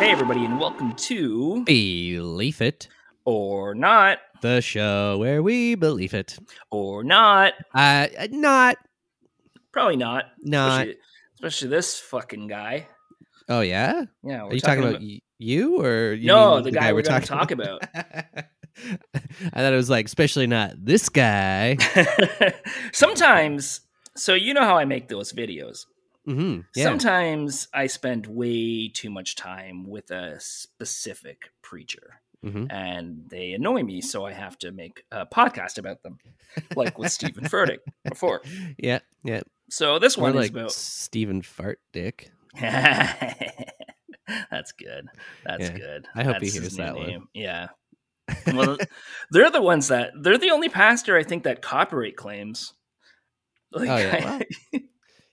[0.00, 2.88] Hey, everybody, and welcome to Believe It
[3.26, 6.38] or Not, the show where we believe it
[6.70, 7.52] or not.
[7.74, 8.78] Uh, not.
[9.72, 10.24] Probably not.
[10.40, 10.86] Not.
[10.86, 11.00] Especially,
[11.34, 12.88] especially this fucking guy.
[13.50, 14.06] Oh yeah.
[14.24, 14.44] Yeah.
[14.44, 17.26] Are you talking, about, about, you or you no the, guy, guy, we're going to
[17.26, 17.82] talking talk about?
[17.94, 21.76] I thought it was like, especially not this guy.
[22.94, 23.82] Sometimes,
[24.16, 25.84] so you know how I make those videos.
[26.28, 26.60] Mm-hmm.
[26.74, 26.84] Yeah.
[26.84, 32.20] Sometimes I spend way too much time with a specific preacher.
[32.44, 32.66] Mm-hmm.
[32.70, 36.18] And they annoy me, so I have to make a podcast about them,
[36.74, 38.40] like with Stephen Furtick before.
[38.78, 39.42] Yeah, yeah.
[39.68, 42.30] So this one More is about Stephen Fart Dick.
[42.60, 43.34] That's
[44.72, 45.08] good.
[45.44, 45.76] That's Yeah.
[45.76, 46.08] good.
[46.14, 47.24] I hope That's he hears that one.
[47.34, 47.68] Yeah.
[48.46, 48.78] Well,
[49.32, 52.72] they're the ones that they're the only pastor I think that copyright claims.
[53.72, 54.40] Like, Oh, yeah.
[54.72, 54.80] Well,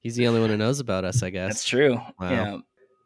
[0.07, 1.49] He's the only one who knows about us, I guess.
[1.49, 1.95] That's true.
[2.17, 2.29] Wow.
[2.31, 2.57] Yeah.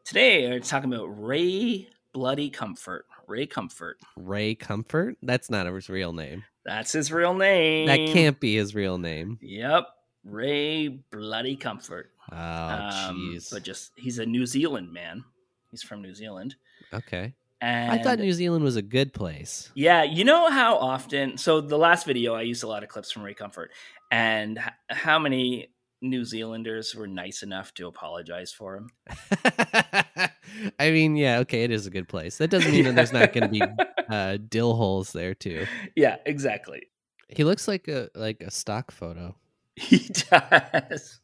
[0.06, 3.08] Today we're talking about Ray Bloody Comfort.
[3.26, 3.98] Ray Comfort.
[4.16, 5.18] Ray Comfort.
[5.24, 6.44] That's not his real name.
[6.64, 7.88] That's his real name.
[7.88, 9.40] That can't be his real name.
[9.42, 9.88] Yep.
[10.26, 12.12] Ray Bloody Comfort.
[12.32, 13.52] Oh, Um, jeez.
[13.52, 15.24] but just he's a New Zealand man.
[15.72, 16.56] He's from New Zealand.
[16.94, 17.34] okay.
[17.62, 19.72] And I thought New Zealand was a good place.
[19.74, 21.40] Yeah, you know how often.
[21.40, 23.72] So the last video, I used a lot of clips from Ray Comfort,
[24.12, 25.70] and how many
[26.02, 28.90] New Zealanders were nice enough to apologize for him.
[30.80, 32.38] I mean, yeah, okay, it is a good place.
[32.38, 33.62] That doesn't mean that there's not going to be
[34.10, 35.66] uh, dill holes there too.
[35.96, 36.88] Yeah, exactly.
[37.30, 39.36] He looks like a like a stock photo.
[39.78, 41.22] He does.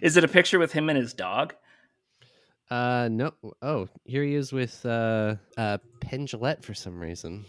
[0.00, 1.54] Is it a picture with him and his dog?
[2.70, 3.34] Uh, no.
[3.60, 7.44] Oh, here he is with uh, uh, Penn Jillette for some reason.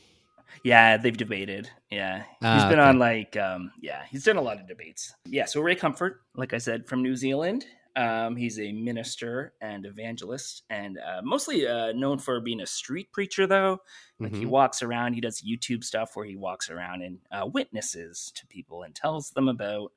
[0.64, 1.70] Yeah, they've debated.
[1.90, 2.90] Yeah, he's Ah, been okay.
[2.90, 5.14] on like, um, yeah, he's done a lot of debates.
[5.26, 7.66] Yeah, so Ray Comfort, like I said, from New Zealand.
[7.96, 13.12] Um, he's a minister and evangelist, and uh, mostly uh, known for being a street
[13.12, 13.46] preacher.
[13.46, 13.82] Though,
[14.20, 14.50] like he Mhm.
[14.50, 18.82] walks around, he does YouTube stuff where he walks around and uh, witnesses to people
[18.82, 19.92] and tells them about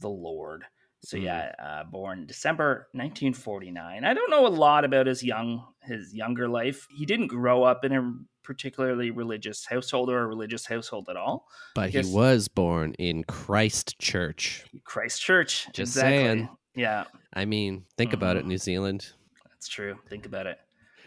[0.00, 0.64] the Lord.
[1.04, 1.22] So Mm.
[1.22, 4.04] yeah, uh, born December 1949.
[4.04, 6.86] I don't know a lot about his young his younger life.
[6.90, 11.46] He didn't grow up in a particularly religious household or a religious household at all.
[11.74, 14.64] But he was born in Christchurch.
[14.84, 15.66] Christ Church.
[15.72, 16.16] Just exactly.
[16.18, 16.48] saying.
[16.74, 17.04] Yeah,
[17.34, 18.48] I mean, think about it, Mhm.
[18.48, 19.10] New Zealand.
[19.50, 19.98] that's true.
[20.08, 20.58] Think about it.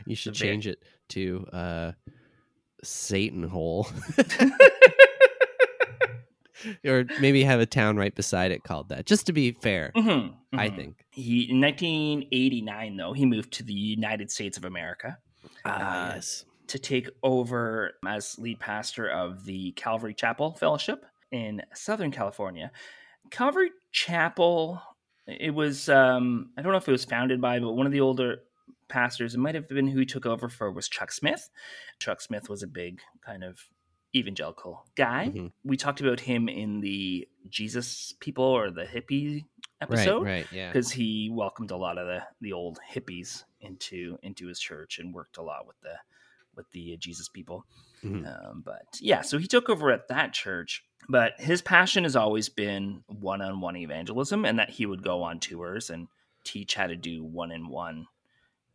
[0.05, 0.79] You should The va- change it
[1.09, 1.91] to uh,
[2.83, 3.87] Satan Hole,
[6.85, 9.91] or maybe have a town right beside it called that, just to be fair.
[9.95, 10.75] Mhm, I mhm.
[10.75, 11.05] think.
[11.11, 15.17] He in 1989 though he moved to the United States of America.
[15.65, 16.45] Ah, Uh, yes.
[16.67, 22.71] To take over as lead pastor of the Calvary Chapel Fellowship in Southern California.
[23.31, 24.81] Calvary Chapel,
[25.27, 28.01] it was, um, I don't know if it was founded by, but one of the
[28.01, 28.41] older
[28.87, 31.49] pastors, it might have been who he took over for, was Chuck Smith.
[31.99, 33.59] Chuck Smith was a big kind of
[34.15, 35.31] evangelical guy.
[35.33, 35.51] Mhm.
[35.63, 39.43] We talked about him in the Jesus people or the hippie
[39.81, 40.69] Right, episode right, yeah.
[40.69, 45.13] because he welcomed a lot of the the old hippies into into his church and
[45.13, 45.95] worked a lot with the
[46.55, 47.65] with the Jesus people.
[48.03, 48.25] Mhm.
[48.25, 50.83] Um, but yeah, so he took over at that church.
[51.07, 55.21] But his passion has always been one on one evangelism, and that he would go
[55.21, 56.07] on tours and
[56.43, 58.07] teach how to do one on one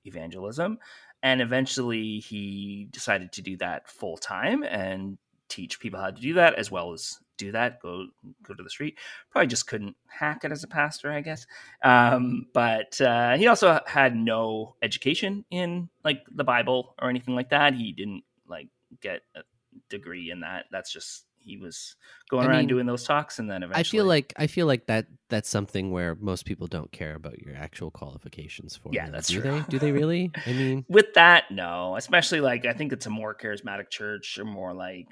[0.05, 0.79] evangelism.
[1.23, 5.19] And eventually, he decided to do that full time and
[5.49, 8.07] teach people how to do that as well as do that go
[8.43, 8.99] go to the street
[9.31, 11.47] probably just couldn't hack it as a pastor i guess
[11.83, 17.49] um, but uh, he also had no education in like the bible or anything like
[17.49, 18.69] that he didn't like
[19.01, 19.41] get a
[19.89, 21.97] degree in that that's just he was
[22.29, 24.67] going I around mean, doing those talks and then eventually I feel like I feel
[24.67, 28.91] like that that's something where most people don't care about your actual qualifications for.
[28.93, 29.51] Yeah, them, that's do true.
[29.51, 29.65] they?
[29.71, 30.31] Do they really?
[30.47, 34.45] I mean, with that no especially like i think it's a more charismatic church or
[34.45, 35.07] more like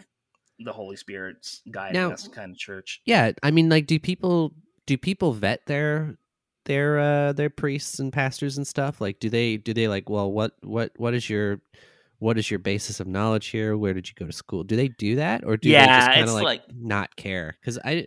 [0.60, 3.32] the holy spirit's guiding Now- us kind of church yeah.
[3.42, 4.54] I mean, like, do people
[4.86, 6.18] do people vet their
[6.64, 9.00] their uh their priests and pastors and stuff?
[9.00, 10.10] Like, do they do they like?
[10.10, 11.60] Well, what what what is your
[12.18, 13.76] what is your basis of knowledge here?
[13.76, 14.64] Where did you go to school?
[14.64, 17.56] Do they do that, or do they just kind of like, like- not care?
[17.60, 18.06] Because I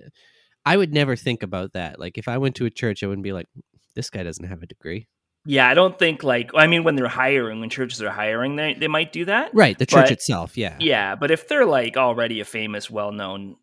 [0.66, 2.00] I would never think about that.
[2.00, 3.48] Like, if I went to a church, I wouldn't be like,
[3.96, 5.08] this guy doesn't have a degree.
[5.46, 8.74] Yeah, I don't think like I mean when they're hiring, when churches are hiring, they
[8.76, 9.52] they might do that.
[9.54, 10.78] Right, the church But- itself, yeah.
[10.80, 13.56] Yeah, but if they're like already a famous, well-known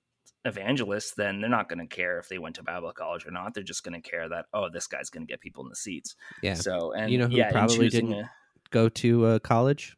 [0.44, 3.54] evangelist, then they're not going to care if they went to Bible college or not.
[3.54, 5.76] They're just going to care that oh, this guy's going to get people in the
[5.76, 6.16] seats.
[6.42, 6.54] Yeah.
[6.54, 8.30] So and You know who yeah, probably didn't- a-
[8.70, 9.96] Go to uh, college?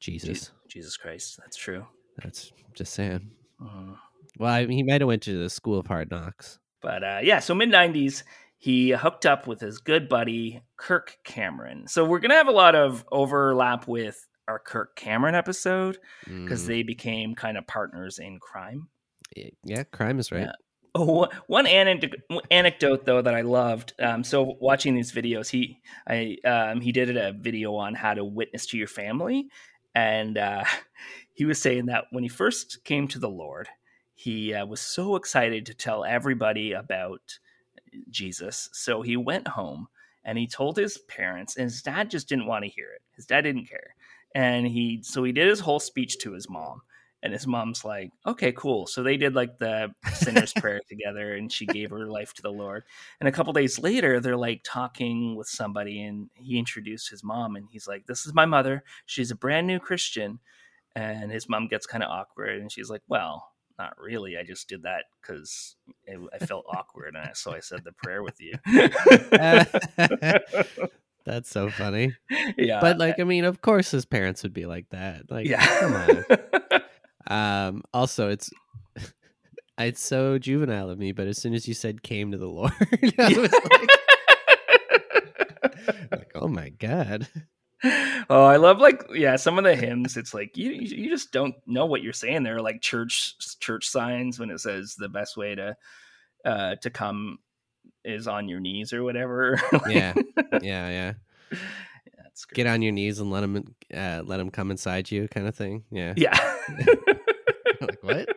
[0.00, 0.50] Je- Jesus.
[0.68, 1.86] Jesus Christ, that's true.
[2.22, 3.30] That's just saying.
[3.62, 3.96] Mhm.
[4.38, 6.58] Well, I mean, he might have went to the school of hard knocks.
[6.82, 8.24] But uh, yeah, so mid '90s,
[8.58, 11.86] he hooked up with his good buddy Kirk Cameron.
[11.88, 15.98] So we're gonna have a lot of overlap with our Kirk Cameron episode
[16.44, 18.88] because Mm, they became kind of partners in crime.
[19.64, 20.42] yeah, crime is right.
[20.42, 20.52] Yeah.
[20.94, 22.14] Oh, one anecdote,
[22.50, 23.92] anecdote though that I loved.
[24.00, 28.24] Um, so watching these videos, he I um, he did a video on how to
[28.24, 29.48] witness to your family,
[29.94, 30.64] and uh,
[31.34, 33.68] he was saying that when he first came to the Lord,
[34.14, 37.38] he uh, was so excited to tell everybody about
[38.10, 38.68] Jesus.
[38.72, 39.88] So he went home
[40.24, 43.02] and he told his parents, and his dad just didn't want to hear it.
[43.14, 43.94] His dad didn't care,
[44.34, 46.82] and he so he did his whole speech to his mom.
[47.22, 48.86] And his mom's like, okay, cool.
[48.86, 52.52] So they did like the sinner's prayer together, and she gave her life to the
[52.52, 52.84] Lord.
[53.20, 57.56] And a couple days later, they're like talking with somebody, and he introduced his mom,
[57.56, 58.84] and he's like, "This is my mother.
[59.06, 60.40] She's a brand new Christian."
[60.94, 64.36] And his mom gets kind of awkward, and she's like, "Well, not really.
[64.36, 65.76] I just did that because
[66.08, 68.54] I felt awkward, and I, so I said the prayer with you."
[71.24, 72.14] That's so funny.
[72.56, 75.28] yeah, But like, I mean, of course, his parents would be like that.
[75.30, 76.24] Like, yeah, come on.
[77.28, 78.50] Um, also, it's
[79.78, 82.70] it's so juvenile of me, but as soon as you said "came to the Lord,"
[83.18, 83.90] I was like,
[86.12, 87.26] like, "Oh my god!"
[87.84, 90.16] Oh, I love like yeah, some of the hymns.
[90.16, 92.42] It's like you you just don't know what you're saying.
[92.42, 95.76] There are like church church signs when it says the best way to
[96.44, 97.38] uh to come
[98.04, 99.60] is on your knees or whatever.
[99.88, 100.14] Yeah,
[100.62, 101.12] yeah, yeah.
[102.36, 102.56] That's great.
[102.56, 105.54] Get on your knees and let him uh, let him come inside you, kind of
[105.54, 105.84] thing.
[105.90, 106.14] Yeah.
[106.16, 106.38] Yeah.
[107.80, 108.28] like what?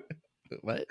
[0.62, 0.86] what?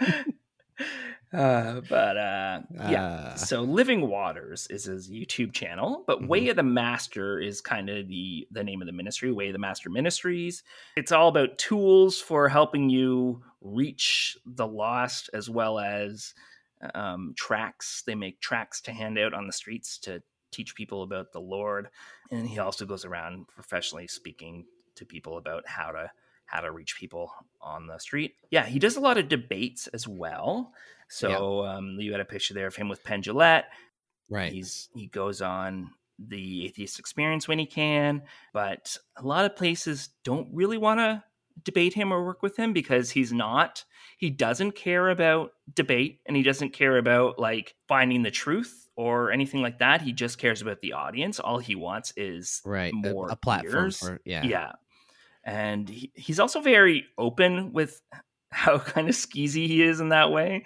[1.36, 3.04] Uh, but uh, yeah.
[3.04, 6.28] Uh, So Living Waters is his YouTube channel, but Mhm.
[6.28, 9.54] Way of the Master is kind of the the name of the ministry, Way of
[9.54, 10.64] the Master Ministries.
[10.96, 16.34] It's all about tools for helping you reach the lost as well as
[16.94, 18.04] um, tracts.
[18.04, 20.22] They make tracts to hand out on the streets to
[20.52, 21.90] teach people about the Lord,
[22.32, 24.66] and he also goes around professionally speaking
[24.96, 26.12] to people about how to
[26.46, 28.36] how to reach people on the street.
[28.52, 30.74] Yeah, he does a lot of debates as well.
[31.08, 33.66] So um, you had a picture there of him with Penn Jillette.
[34.30, 34.52] right.
[34.52, 38.24] He's he goes on the atheist experience when he can,
[38.54, 41.24] but a lot of places don't really want to
[41.64, 43.86] debate him or work with him because he's not.
[44.18, 49.32] He doesn't care about debate and he doesn't care about like finding the truth or
[49.32, 50.02] anything like that.
[50.02, 51.40] He just cares about the audience.
[51.40, 52.94] All he wants is right.
[52.94, 54.44] More a, platform for yeah.
[54.44, 54.72] yeah.
[55.44, 58.02] And he, he's also very open with
[58.56, 60.64] how kind of skeezy he is in that way.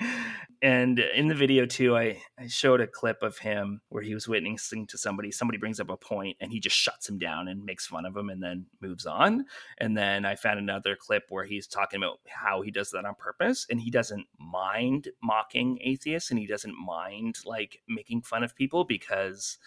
[0.62, 4.28] And in the video too, I, I showed a clip of him where he was
[4.28, 5.32] witnessing to somebody.
[5.32, 8.16] Somebody brings up a point and he just shuts him down and makes fun of
[8.16, 9.46] him and then moves on.
[9.78, 13.16] And then I found another clip where he's talking about how he does that on
[13.16, 18.56] purpose and he doesn't mind mocking atheists and he doesn't mind like making fun of
[18.56, 19.58] people because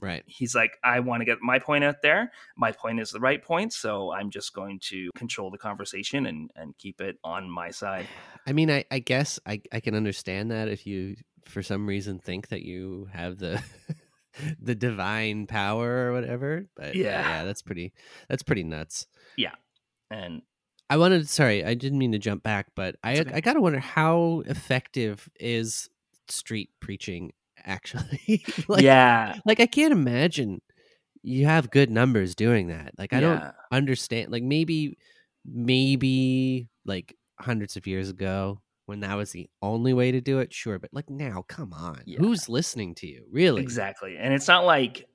[0.00, 0.22] Right.
[0.26, 2.30] he's like, I want to get my point out there.
[2.56, 6.50] My point is the right point, so I'm just going to control the conversation and
[6.54, 8.06] and keep it on my side.
[8.46, 12.18] I mean, I, I guess I, I can understand that if you, for some reason,
[12.18, 13.62] think that you have the
[14.60, 16.68] the divine power or whatever.
[16.76, 17.26] But Yeah.
[17.28, 17.92] yeah, that's pretty
[18.28, 19.06] that's pretty nuts.
[19.36, 19.54] Yeah
[20.10, 20.42] and
[20.90, 23.32] I wanted, sorry, I didn't mean to jump back, but I okay.
[23.34, 25.90] I gotta wonder how effective is
[26.28, 27.32] street preaching
[27.64, 28.44] actually?
[28.68, 30.60] like, yeah, like I can't imagine
[31.22, 32.92] you have good numbers doing that.
[32.98, 34.96] Like I don't understand like maybe
[35.44, 40.52] maybe like hundreds of years ago when that was the only way to do it
[40.52, 42.18] sure but like now come on Yeah.
[42.18, 44.16] who's listening to you really exactly.
[44.18, 45.06] And it's not like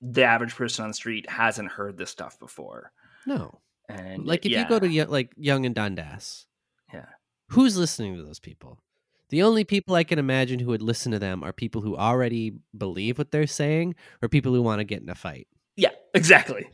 [0.00, 2.92] the average person on the street hasn't heard this stuff before.
[3.26, 6.46] no And like if yeah, you go to like Yonge and Dundas
[6.92, 7.06] yeah,
[7.50, 8.78] who's listening to those people
[9.30, 12.52] the only people i can imagine who would listen to them are people who already
[12.76, 16.68] believe what they're saying or people who want to get in a fight yeah, exactly.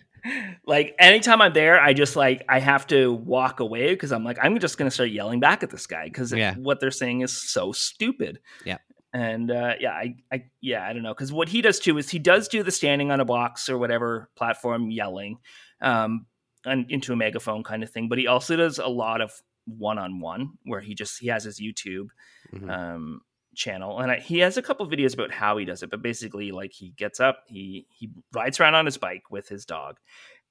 [0.66, 4.38] Like anytime I'm there, I just like I have to walk away because I'm like
[4.42, 6.54] I'm just gonna start yelling back at this guy because Yeah.
[6.54, 8.38] what they're saying is so stupid.
[8.64, 8.78] Yeah.
[9.12, 12.08] And uh, yeah, I, I yeah, I don't know because what he does too is
[12.08, 15.36] he does do the standing on a box or whatever platform yelling,
[15.82, 16.24] um,
[16.64, 18.08] and into a megaphone kind of thing.
[18.08, 19.30] But he also does a lot of
[19.66, 22.08] one on one where he just he has his YouTube
[22.52, 22.70] Mhm.
[22.70, 23.20] um,
[23.56, 25.90] channel, and I, he has a couple videos about how he does it.
[25.90, 29.64] But basically, like he gets up, he he rides around on his bike with his
[29.64, 29.98] dog,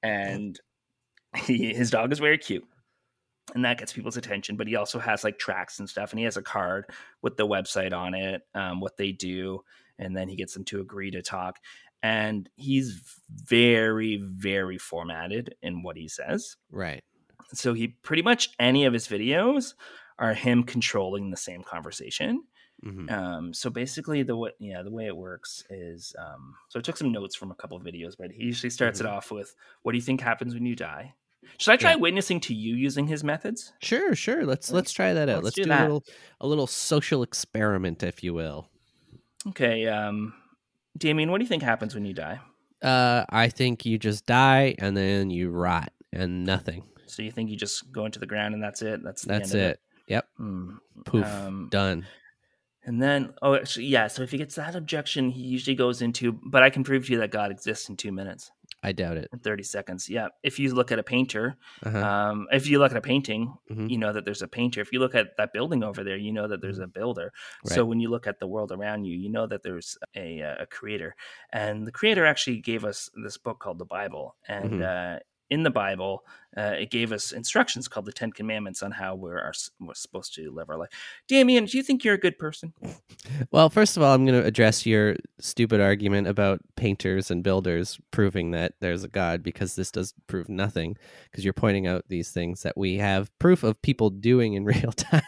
[0.02, 0.60] and
[1.46, 2.64] he, his dog is very cute
[3.56, 6.24] and that gets people's attention but he also has like tracts and stuff and he
[6.24, 6.86] has a card
[7.22, 9.60] with the website on it um, what they do
[10.00, 11.58] and then he gets them to agree to talk
[12.02, 17.04] and he's very very formatted in what he says Right.
[17.54, 19.74] So he pretty much any of his videos
[20.20, 22.44] are him controlling the same conversation
[22.84, 26.82] hmm um, so basically, the way yeah the way it works is um, so I
[26.84, 29.06] took some notes from a couple of videos, but he usually starts Mhm.
[29.06, 31.16] it off with, "What do you think happens when you die?"
[31.60, 31.98] Should I try Yeah.
[31.98, 33.74] witnessing to you using his methods?
[33.82, 34.46] Sure, sure.
[34.46, 35.44] Let's let's try that out.
[35.44, 35.82] Let's Let's, do do, that.
[35.82, 36.04] a little
[36.42, 38.70] a little social experiment, if you will.
[39.48, 40.34] Okay, um,
[40.98, 42.40] Damien, what do you think happens when you die?
[42.82, 46.84] Uh, I think you just die and then you rot and nothing.
[47.08, 49.04] So you think you just go into the ground and that's it?
[49.04, 49.80] That's the That's end of it.
[50.08, 50.28] Yep.
[50.38, 50.72] Hmm.
[51.06, 51.26] Poof.
[51.26, 52.06] Um, Done.
[52.86, 54.08] And then, oh, actually, yeah.
[54.08, 57.14] So if he gets that objection, he usually goes into, but I can prove to
[57.14, 58.52] you that God exists in two minutes,
[58.84, 59.30] I doubt it.
[59.32, 60.10] in thirty seconds.
[60.10, 60.28] Yeah.
[60.44, 61.56] If you look at a painter,
[61.86, 61.98] Uh-huh.
[62.06, 63.90] Um, if you look at a painting, Mhm.
[63.90, 64.82] you know that there's a painter.
[64.82, 67.32] If you look at that building over there, you know that there's a builder.
[67.66, 70.64] So when you look at the world around you, you know that there's a, uh,
[70.64, 71.16] a creator.
[71.54, 74.36] And the creator actually gave us this book called the Bible.
[74.50, 75.20] And uh,
[75.54, 76.26] in the Bible,
[76.58, 80.34] uh, it gave us instructions called the Ten Commandments on how we're, our, we're supposed
[80.34, 80.90] to live our life.
[81.28, 82.74] Damien, do you think you're a good person?
[83.52, 88.00] Well, first of all, I'm going to address your stupid argument about painters and builders
[88.10, 90.98] proving that there's a God because this does prove nothing
[91.32, 94.92] because you're pointing out these things that we have proof of people doing in real
[94.92, 95.22] time.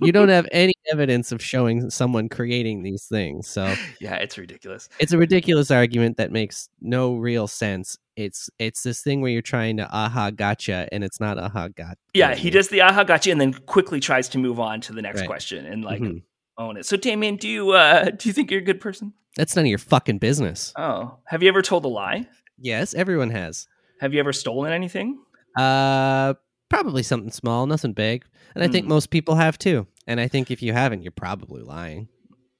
[0.00, 3.48] you don't have any evidence of showing someone creating these things.
[3.48, 4.88] So Yeah, it's ridiculous.
[4.98, 7.96] it's a ridiculous argument that makes no real sense.
[8.16, 11.96] It's it's this thing where you're trying to aha gotcha and it's not aha gotcha.
[12.14, 15.02] Yeah, he does the aha gotcha and then quickly tries to move on to the
[15.02, 15.26] next Right.
[15.28, 16.22] question and like Mhm.
[16.58, 16.86] own it.
[16.86, 19.14] So Damien, do you uh, do you think you're a good person?
[19.36, 20.72] That's none of your fucking business.
[20.76, 22.26] Oh, have you ever told a lie?
[22.58, 23.68] Yes, everyone has.
[24.00, 25.18] Have you ever stolen anything?
[25.56, 26.34] Uh,
[26.68, 28.24] probably something small, nothing big.
[28.54, 28.90] And I think Hmm.
[28.90, 29.86] most people have too.
[30.10, 32.08] And I think if you haven't, you're probably lying.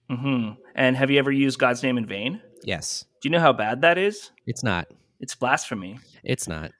[0.08, 2.40] hmm And have you ever used God's name in vain?
[2.62, 4.30] Yes, Do you know how bad that is?
[4.46, 4.86] it's not.
[5.18, 5.98] It's blasphemy.
[6.22, 6.70] It's not.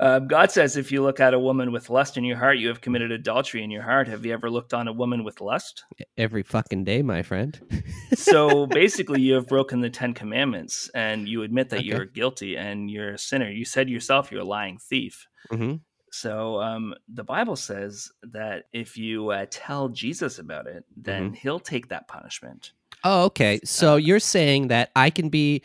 [0.00, 2.66] Uh, God says, if you look at a woman with lust in your heart, you
[2.68, 4.08] have committed adultery in your heart.
[4.08, 5.84] Have you ever looked on a woman with lust?
[6.18, 7.58] Every fucking day, my friend.
[8.14, 11.86] So basically, you have broken the Ten Commandments and you admit that Okay.
[11.86, 13.48] you're guilty and you're a sinner.
[13.50, 15.26] You said yourself you're a lying thief.
[15.50, 15.74] hmm
[16.16, 21.60] So um, the Bible says that if you uh, tell Jesus about it, then he'll
[21.60, 22.72] take that punishment.
[23.04, 23.60] Oh, okay.
[23.64, 25.62] So Uh, you're saying that I can be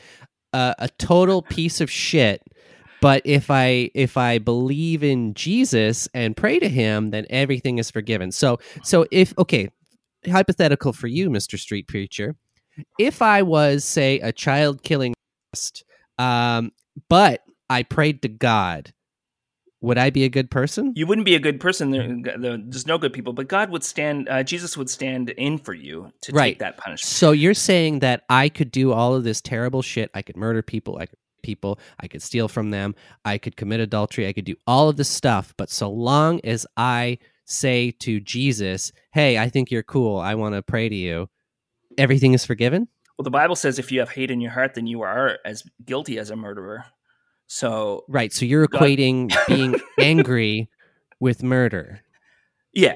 [0.52, 2.44] a, a total piece of shit,
[3.02, 7.90] but if I if I believe in Jesus and pray to Him, then everything is
[7.90, 8.32] forgiven.
[8.32, 9.70] So so if okay,
[10.30, 12.36] hypothetical for you, Mister Street Preacher,
[13.00, 15.14] if I was say a child killing,
[16.20, 16.72] um,
[17.10, 18.94] but I prayed to God,
[19.82, 20.94] would I be a good person?
[20.96, 21.92] You wouldn't be a good person.
[21.92, 22.08] There,
[22.38, 24.30] there- there's no good people, but God would stand.
[24.30, 26.52] Uh, Jesus would stand in for you to Right.
[26.52, 27.10] take that punishment.
[27.10, 30.10] So you're saying that I could do all of this terrible shit.
[30.14, 30.98] I could murder people.
[30.98, 31.80] I could people.
[32.00, 32.94] I could steal from them.
[33.26, 34.28] I could commit adultery.
[34.28, 35.56] I could do all of this stuff.
[35.58, 40.20] But so long as I say to Jesus, "Hey, I think you're cool.
[40.20, 41.30] I want to pray to you,"
[41.98, 42.88] everything is forgiven.
[43.18, 45.64] Well, the Bible says if you have hate in your heart, then you are as
[45.84, 46.86] guilty as a murderer.
[47.54, 48.32] So Right.
[48.32, 50.70] So you're equating being angry
[51.20, 52.00] with murder.
[52.74, 52.96] yeah,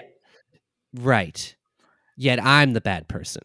[0.94, 1.56] Right.
[2.16, 3.42] Yet I'm the bad person.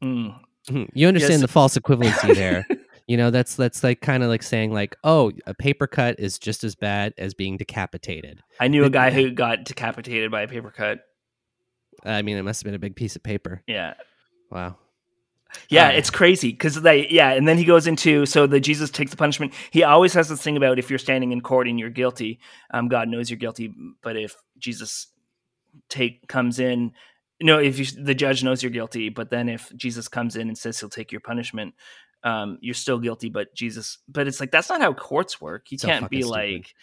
[0.00, 0.38] Mm.
[0.70, 0.88] Mhm.
[0.94, 1.40] You understand Yes.
[1.40, 2.64] the false equivalency there.
[3.08, 6.38] you know, that's that's like kind of like saying like, oh, a paper cut is
[6.38, 8.40] just as bad as being decapitated.
[8.60, 11.00] I knew a guy who got decapitated by a paper cut.
[12.04, 13.62] I mean, it must have been a big piece of paper.
[13.66, 13.94] Yeah,
[14.52, 14.76] Wow.
[15.68, 15.96] Yeah, Oh.
[15.96, 19.16] it's crazy because they yeah, and then he goes into so the Jesus takes the
[19.16, 19.52] punishment.
[19.70, 22.40] He always has this thing about if you're standing in court and you're guilty,
[22.72, 25.08] um, God knows you're guilty, but if Jesus
[25.88, 26.92] take comes in.
[27.42, 30.56] No, if you, the judge knows you're guilty, but then if Jesus comes in and
[30.56, 31.74] says he'll take your punishment,
[32.22, 33.28] um, you're still guilty.
[33.28, 35.70] But Jesus, but it's like that's not how courts work.
[35.70, 36.30] You So can't be stupid.
[36.30, 36.74] like,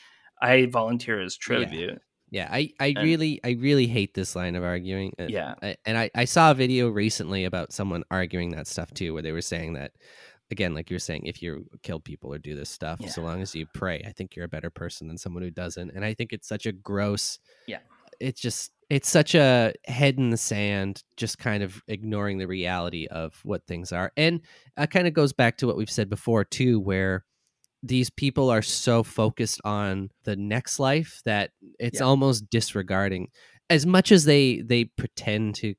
[0.42, 1.72] I volunteer as tribute.
[1.92, 1.98] Yeah,
[2.50, 5.14] I, I And- really I really hate this line of arguing.
[5.20, 5.56] Uh, Yeah.
[5.62, 9.22] I, and I, I saw a video recently about someone arguing that stuff too, where
[9.22, 9.92] they were saying that
[10.50, 13.10] again, like you were saying, if you kill people or do this stuff, Yeah.
[13.10, 15.92] so long as you pray, I think you're a better person than someone who doesn't.
[15.92, 17.80] And I think it's such a gross Yeah.
[18.20, 23.08] It's just it's such a head in the sand, just kind of ignoring the reality
[23.08, 24.12] of what things are.
[24.18, 24.42] And
[24.78, 27.24] it kind of goes back to what we've said before too, where
[27.84, 32.06] these people are so focused on the next life that it's Yeah.
[32.06, 33.30] almost disregarding
[33.70, 35.74] as much as they they pretend to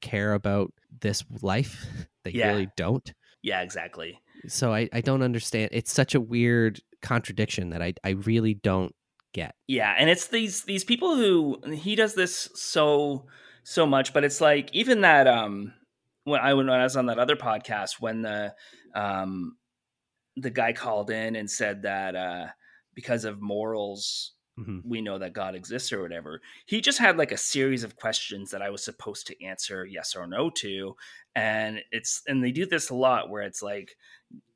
[0.00, 1.84] care about this life.
[2.22, 2.48] They Yeah.
[2.48, 3.12] really don't.
[3.42, 4.20] Yeah, exactly.
[4.46, 5.70] So I, I don't understand.
[5.72, 8.94] It's such a weird contradiction that I, I really don't
[9.32, 9.54] get.
[9.66, 13.24] Yeah, and it's these these people who he does this so
[13.64, 15.72] so much, but it's like even that um
[16.24, 18.54] when I when I was on that other podcast when the
[18.94, 19.56] um
[20.36, 22.46] the guy called in and said that uh
[22.94, 24.82] because of morals Mhm.
[24.84, 26.42] we know that God exists or whatever.
[26.66, 30.14] He just had like a series of questions that I was supposed to answer yes
[30.14, 30.96] or no to.
[31.34, 33.96] And it's and they do this a lot where it's like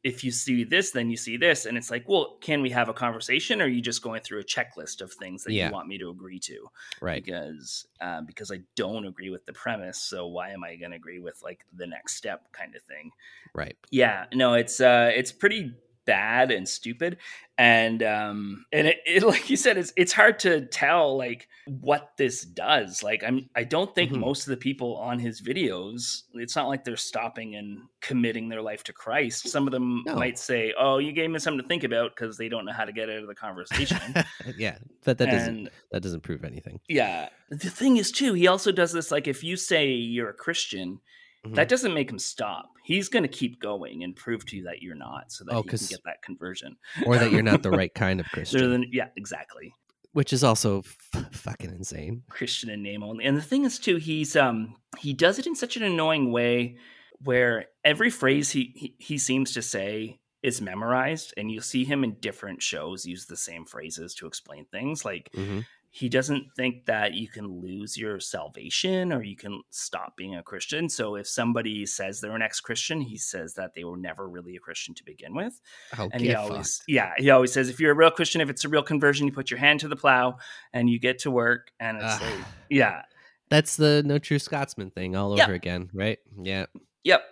[0.04, 1.64] if you see this, then you see this.
[1.64, 3.62] And it's like, well, can we have a conversation?
[3.62, 5.68] Or are you just going through a checklist of things that Yeah.
[5.68, 6.70] you want me to agree to?
[7.00, 7.24] Right.
[7.24, 9.98] Because um, because I don't agree with the premise.
[9.98, 13.10] So why am I gonna agree with like the next step kind of thing?
[13.54, 13.76] Right.
[13.90, 15.72] Yeah, no, it's uh it's pretty
[16.06, 17.18] bad and stupid.
[17.56, 22.10] And um and it, it like you said, it's it's hard to tell like what
[22.18, 23.02] this does.
[23.02, 24.18] Like I'm I don't think Mhm.
[24.20, 28.60] most of the people on his videos, it's not like they're stopping and committing their
[28.62, 29.48] life to Christ.
[29.48, 30.16] Some of them No.
[30.16, 32.84] might say, Oh, you gave me something to think about because they don't know how
[32.84, 33.98] to get out of the conversation.
[34.58, 34.78] yeah.
[35.04, 36.80] But that doesn't that doesn't prove anything.
[36.88, 37.28] yeah.
[37.50, 41.00] The thing is too, he also does this like if you say you're a Christian,
[41.44, 41.54] Mhm.
[41.56, 42.70] that doesn't make him stop.
[42.84, 45.62] He's going to keep going and prove to you that you're not, so that Oh,
[45.62, 46.76] he can get that conversion.
[47.06, 49.74] or that you're not the right kind of Christian, yeah, exactly.
[50.12, 52.22] which is also f- fucking insane.
[52.30, 53.24] Christian in name only.
[53.24, 56.78] And the thing is too, he's um he does it in such an annoying way
[57.20, 62.04] where every phrase he he, he seems to say is memorized, and you'll see him
[62.04, 65.04] in different shows use the same phrases to explain things.
[65.04, 65.60] Like hmm
[65.96, 70.42] he doesn't think that you can lose your salvation or you can stop being a
[70.42, 70.88] Christian.
[70.88, 74.58] So if somebody says they're an ex-Christian, he says that they were never really a
[74.58, 75.60] Christian to begin with.
[75.96, 76.88] Oh, And he always, fucked.
[76.88, 79.32] yeah, he always says if you're a real Christian, if it's a real conversion, you
[79.32, 80.38] put your hand to the plow
[80.72, 81.70] and you get to work.
[81.78, 82.22] And it's Ugh.
[82.22, 83.02] like, yeah,
[83.48, 86.18] That's the no true Scotsman thing all over again, right?
[86.42, 86.66] Yeah.
[87.04, 87.22] yep.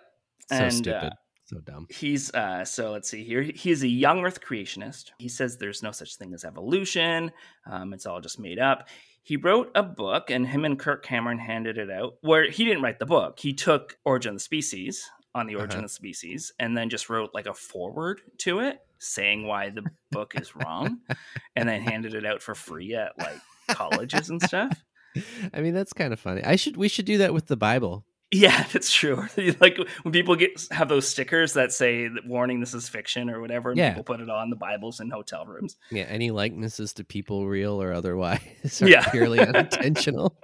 [0.47, 1.03] So And, stupid.
[1.03, 1.15] uh,
[1.53, 1.87] so dumb.
[1.89, 3.41] He's uh so let's see here.
[3.41, 5.11] He's a young earth creationist.
[5.19, 7.31] He says there's no such thing as evolution.
[7.69, 8.87] Um, it's all just made up.
[9.21, 12.83] He wrote a book and him and Kirk Cameron handed it out where he didn't
[12.83, 13.39] write the book.
[13.39, 15.85] He took Origin of the Species on the Origin Uh-huh.
[15.85, 19.83] of the Species and then just wrote like a foreword to it saying why the
[20.11, 20.99] book is wrong
[21.55, 24.83] and then handed it out for free at like colleges and stuff.
[25.53, 26.43] I mean, that's kind of funny.
[26.43, 28.05] I should we should do that with the Bible.
[28.35, 29.25] Yeah, that's true.
[29.61, 33.69] like when people get have those stickers that say warning this is fiction or whatever,
[33.69, 33.89] and Yeah.
[33.89, 35.77] people put it on the Bibles in hotel rooms.
[35.91, 38.41] Yeah, any likenesses to people, real or otherwise,
[38.81, 39.07] are Yeah.
[39.11, 40.35] purely unintentional.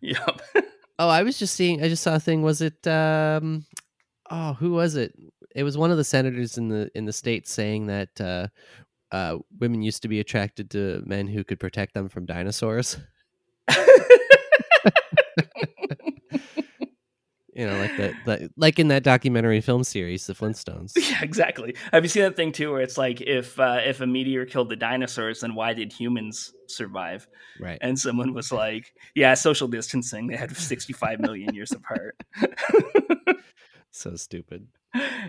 [0.00, 0.40] Yep.
[0.98, 1.82] Oh, I was just seeing.
[1.82, 2.42] I just saw a thing.
[2.42, 2.86] Was it?
[2.86, 3.64] um
[4.30, 5.14] Oh, who was it?
[5.54, 8.48] It was one of the senators in the in the state saying that uh,
[9.12, 12.98] uh, women used to be attracted to men who could protect them from dinosaurs.
[17.54, 20.92] You know, like that, that, like in that documentary film series, The Flintstones.
[20.96, 21.74] yeah, exactly.
[21.92, 24.68] Have you seen that thing too, where it's like if uh, if a meteor killed
[24.68, 27.26] the dinosaurs, then why did humans survive?
[27.58, 27.78] Right.
[27.80, 30.28] And someone was like, "Yeah, social distancing.
[30.28, 32.16] They had 65 million years apart."
[33.90, 34.68] So stupid.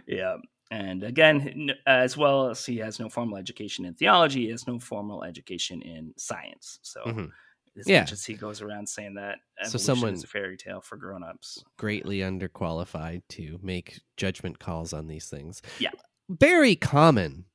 [0.05, 0.35] yeah.
[0.69, 4.77] And again, as well as he has no formal education in theology, he has no
[4.79, 6.77] formal education in science.
[6.83, 7.31] So, Mhm.
[7.79, 8.01] As Yeah.
[8.01, 11.63] much as he goes around saying that So someone- is a fairy tale for grown-ups,
[11.77, 15.61] Greatly underqualified to make judgment calls on these things.
[15.79, 15.91] Yeah.
[16.29, 17.45] Very common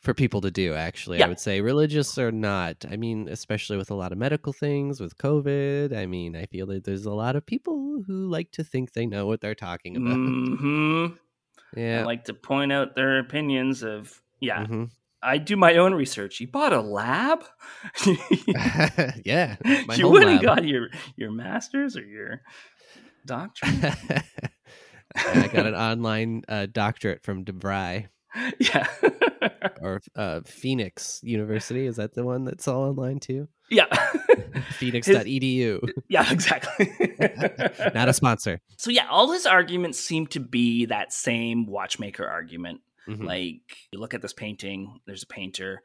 [0.00, 1.26] for people to do, actually, Yeah.
[1.26, 2.84] I would say, religious or not.
[2.88, 5.96] I mean, especially with a lot of medical things, with COVID.
[5.96, 9.06] I mean, I feel that there's a lot of people who like to think they
[9.06, 10.14] know what they're talking about.
[10.14, 12.04] hmm I Yeah.
[12.04, 14.90] like to point out their opinions of, yeah, Mhm.
[15.26, 16.40] I do my own research.
[16.40, 17.44] You bought a lab?
[19.24, 19.56] yeah.
[19.64, 20.42] You home went and lab.
[20.42, 22.42] got your your master's or your
[23.26, 23.74] doctorate?
[25.16, 28.06] I got an online uh, doctorate from DeVry
[28.60, 28.86] yeah.
[29.80, 31.86] or uh, Phoenix University.
[31.86, 33.48] Is that the one that's all online too?
[33.68, 33.86] yeah.
[34.72, 35.88] Phoenix.edu.
[36.08, 36.88] yeah, exactly.
[37.94, 38.60] Not a sponsor.
[38.76, 42.80] so yeah, all his arguments seem to be that same watchmaker argument.
[43.08, 43.24] Mhm.
[43.24, 45.82] Like you look at this painting, there's a painter.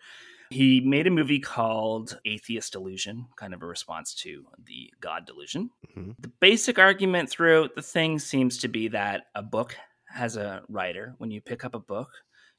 [0.50, 5.72] He made a movie called Atheist Delusion, kind of a response to the God delusion.
[5.96, 6.16] Mhm.
[6.20, 9.78] The basic argument throughout the thing seems to be that a book
[10.10, 11.16] has a writer.
[11.18, 12.10] When you pick up a book,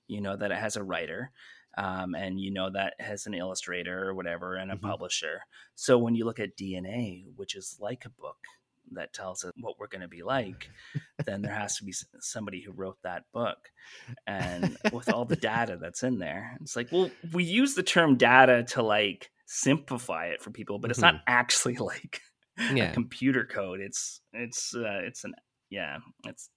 [0.09, 1.33] you know that it has a writer.
[1.79, 4.81] Um, and you know that has an illustrator or whatever and a Mhm.
[4.83, 5.43] publisher.
[5.75, 8.39] So when you look at DNA, which is like a book
[8.93, 10.69] that tells us what we're going to be like,
[11.25, 13.71] then there has to be somebody who wrote that book.
[14.27, 18.17] And with all the data that's in there, it's like, well, we use the term
[18.17, 22.21] data to like simplify it for people, but it's not actually like
[22.73, 22.93] Yeah.
[22.93, 23.81] computer code.
[23.81, 25.35] It's it's uh, it's an
[25.71, 25.99] yeah.
[26.27, 26.51] It's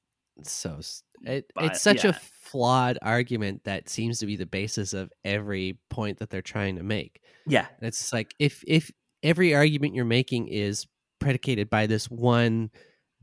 [0.44, 0.80] so
[1.24, 2.10] it, But, it's such yeah.
[2.10, 6.76] a flawed argument that seems to be the basis of every point that they're trying
[6.76, 7.22] to make.
[7.48, 8.92] yeah And it's like if if
[9.24, 10.86] every argument you're making is
[11.20, 12.70] predicated by this one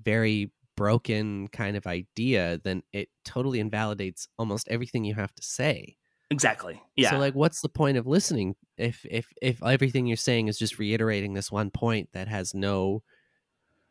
[0.02, 5.96] very broken kind of idea, then it totally invalidates almost everything you have to say.
[6.30, 10.48] exactly yeah So like what's the point of listening if if if everything you're saying
[10.48, 13.02] is just reiterating this one point that has no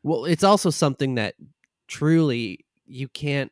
[0.04, 1.36] well it's also something that
[1.88, 3.52] truly you can't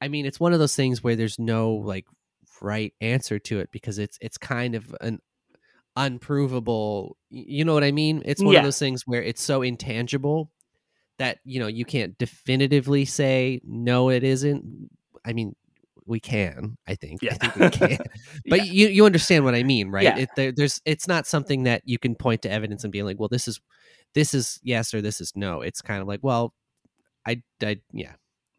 [0.00, 2.06] I mean it's one of those things where there's no like
[2.60, 5.20] right answer to it because it's it's kind of an
[5.98, 8.22] unprovable you know what I mean?
[8.24, 8.60] It's one Yeah.
[8.60, 10.50] of those things where it's so intangible
[11.18, 14.88] that you know you can't definitively say no it isn't.
[15.24, 15.54] I mean
[16.06, 17.20] we can, I think.
[17.22, 17.34] Yeah.
[17.34, 17.98] I think we can.
[18.48, 18.72] But Yeah.
[18.72, 20.04] you you understand what I mean, right?
[20.04, 20.18] Yeah.
[20.18, 23.18] It, there, there's it's not something that you can point to evidence and be like,
[23.18, 23.60] well, this is
[24.14, 25.60] this is yes or this is no.
[25.60, 26.54] It's kind of like, well,
[27.26, 28.12] I, I yeah,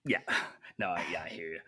[0.06, 0.20] Yeah.
[0.78, 1.60] No, I- yeah, I hear you.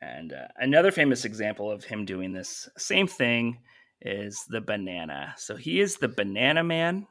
[0.00, 3.58] And uh, another famous example of him doing this same thing
[4.00, 5.34] is the banana.
[5.36, 7.06] So he is the banana man.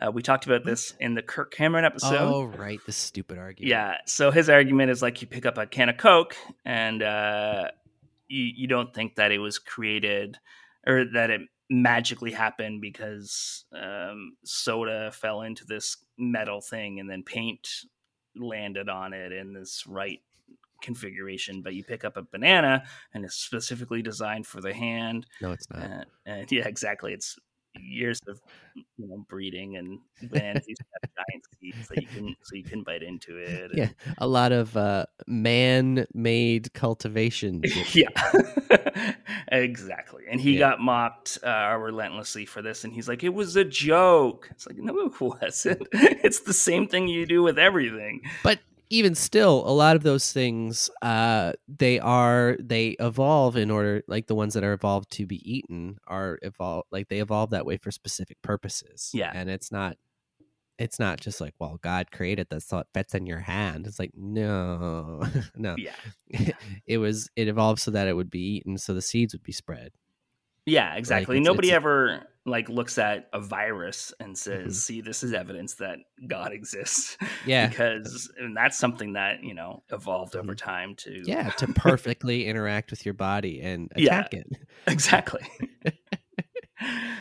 [0.00, 2.16] Uh, we talked about this in the Kirk Cameron episode.
[2.16, 3.70] oh right, the stupid argument.
[3.70, 3.96] Yeah.
[4.06, 7.64] So his argument is like you pick up a can of Coke and uh,
[8.28, 10.38] you, you don't think that it was created
[10.86, 17.22] or that it magically happened because um, soda fell into this metal thing and then
[17.22, 17.68] paint
[18.36, 20.20] landed on it in this right
[20.80, 21.62] configuration.
[21.62, 25.26] But you pick up a banana and it's specifically designed for the hand.
[25.40, 25.82] no, it's not.
[25.82, 27.12] Uh, and yeah, exactly.
[27.12, 27.36] It's
[27.78, 28.40] years of
[28.74, 32.64] you know breeding and bananas used to have giant seeds that you can so you
[32.64, 33.70] can bite into it.
[33.74, 37.62] Yeah, a lot of uh, man-made cultivation.
[37.92, 38.08] yeah,
[39.48, 40.24] exactly.
[40.30, 40.58] And he Yeah.
[40.70, 44.76] got mocked uh, relentlessly for this, and he's like, "It was a joke." It's like,
[44.78, 45.86] no, it wasn't.
[46.22, 48.22] It's the same thing you do with everything.
[48.42, 48.58] but
[48.90, 54.26] even still a lot of those things uh they are they evolve in order like
[54.26, 57.76] the ones that are evolved to be eaten are evolved like they evolve that way
[57.76, 59.10] for specific purposes.
[59.14, 59.30] Yeah.
[59.34, 59.96] and it's not
[60.78, 63.86] it's not just like well god created this so it fits in your hand.
[63.86, 65.22] It's like no
[65.56, 65.76] no.
[65.78, 66.52] Yeah,
[66.86, 69.52] it was it evolved so that it would be eaten so the seeds would be
[69.52, 69.92] spread
[70.66, 71.36] yeah, exactly.
[71.36, 74.80] it's- Nobody it's- ever like looks at a virus and says, Mhm.
[74.80, 79.82] "See, this is evidence that God exists." yeah because and that's something that you know
[79.92, 81.28] evolved over time to Mm-hmm.
[81.28, 84.20] yeah to perfectly interact with your body and Yeah.
[84.20, 84.46] attack it
[84.86, 85.42] exactly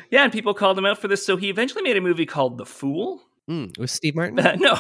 [0.09, 2.57] yeah and people called him out for this so he eventually made a movie called
[2.57, 4.77] the fool mm, with steve martin no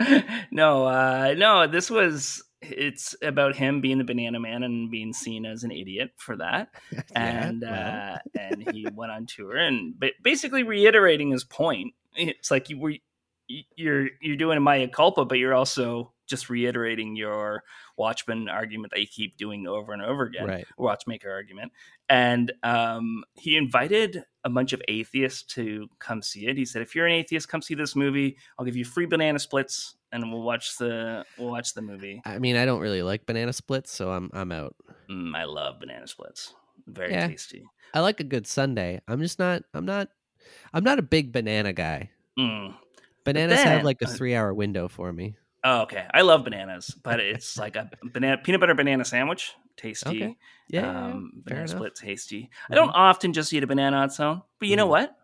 [0.50, 5.44] no uh no this was it's about him being the banana man and being seen
[5.44, 6.68] as an idiot for that.
[6.92, 11.94] Yeah, and uh and he went on tour and ba- basically reiterating his point.
[12.14, 12.94] It's like you were
[13.76, 17.62] you're you're doing a mea culpa but you're also just reiterating your
[17.98, 21.70] watchman argument that you keep doing over and over again right watchmaker argument
[22.08, 26.94] and um, he invited a bunch of atheists to come see it he said if
[26.94, 30.42] you're an atheist come see this movie i'll give you free banana splits and we'll
[30.42, 34.10] watch the we'll watch the movie I mean, I don't really like banana splits, so
[34.12, 34.74] I'm I'm out.
[35.10, 36.54] mm, i love banana splits
[36.86, 37.28] very Yeah.
[37.28, 39.00] tasty I like a good sundae.
[39.06, 39.64] I'm just not.
[39.74, 40.08] I'm not.
[40.72, 42.08] I'm not a big banana guy.
[42.38, 42.74] mm.
[43.24, 45.36] Bananas then- have like a three hour window for me.
[45.64, 50.08] oh, okay i love bananas but it's like a banana peanut butter banana sandwich tasty
[50.24, 50.36] Okay.
[50.68, 54.42] Yeah, um, banana split tasty i don't often just eat a banana on its own
[54.58, 54.90] but you know Mhm.
[54.90, 55.16] what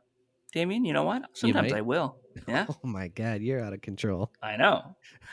[0.52, 4.30] damien you know what sometimes i will yeah Oh my god, you're out of control.
[4.40, 4.94] I know.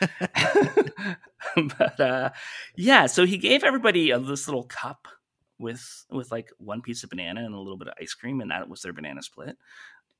[1.78, 2.30] but uh
[2.76, 5.06] yeah, so he gave everybody a, this little cup
[5.58, 8.50] with with like one piece of banana and a little bit of ice cream and
[8.50, 9.56] that was their banana split.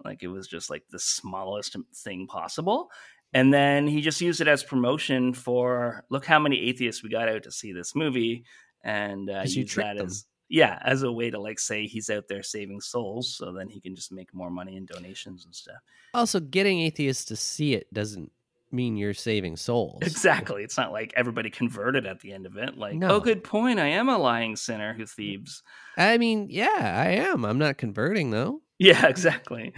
[0.04, 2.90] Like it was just like the smallest thing possible.
[3.34, 7.28] And then he just used it as promotion for look how many atheists we got
[7.28, 8.44] out to see this movie
[8.84, 10.06] and uh 'Cause you used tricked that them.
[10.06, 13.68] as yeah, as a way to like say he's out there saving souls so then
[13.68, 15.76] he can just make more money in donations and stuff.
[16.14, 18.30] Also, getting atheists to see it doesn't
[18.70, 19.98] mean you're saving souls.
[20.02, 20.62] Exactly.
[20.62, 22.78] It's not like everybody converted at the end of it.
[22.78, 23.08] Like, No.
[23.16, 23.80] oh, good point.
[23.80, 25.64] I am a lying sinner who thieves.
[25.96, 26.68] I mean, yeah,
[27.04, 27.44] I am.
[27.44, 28.62] I'm not converting though.
[28.78, 29.72] Yeah, exactly.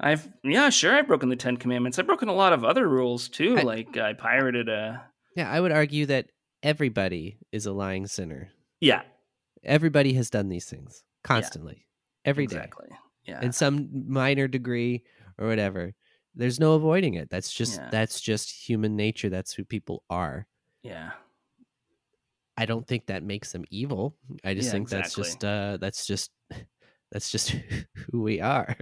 [0.00, 0.94] I've yeah, sure.
[0.94, 1.98] I've broken the Ten Commandments.
[1.98, 3.56] I've broken a lot of other rules too.
[3.58, 5.02] I- like I pirated a
[5.36, 6.26] Yeah, I would argue that
[6.62, 8.50] everybody is a lying sinner.
[8.80, 9.02] yeah,
[9.62, 11.86] Everybody has done these things constantly,
[12.24, 12.56] every day.
[12.56, 12.88] exactly.
[13.24, 15.02] Yeah, in some minor degree
[15.38, 15.94] or whatever.
[16.34, 17.30] There's no avoiding it.
[17.30, 17.88] That's just Yeah.
[17.90, 19.30] that's just human nature.
[19.30, 20.46] That's who people are.
[20.82, 21.12] yeah,
[22.56, 24.16] I don't think that makes them evil.
[24.44, 26.30] I just Yeah, think that's just uh that's just
[27.14, 27.50] that's just
[28.10, 28.76] who we are.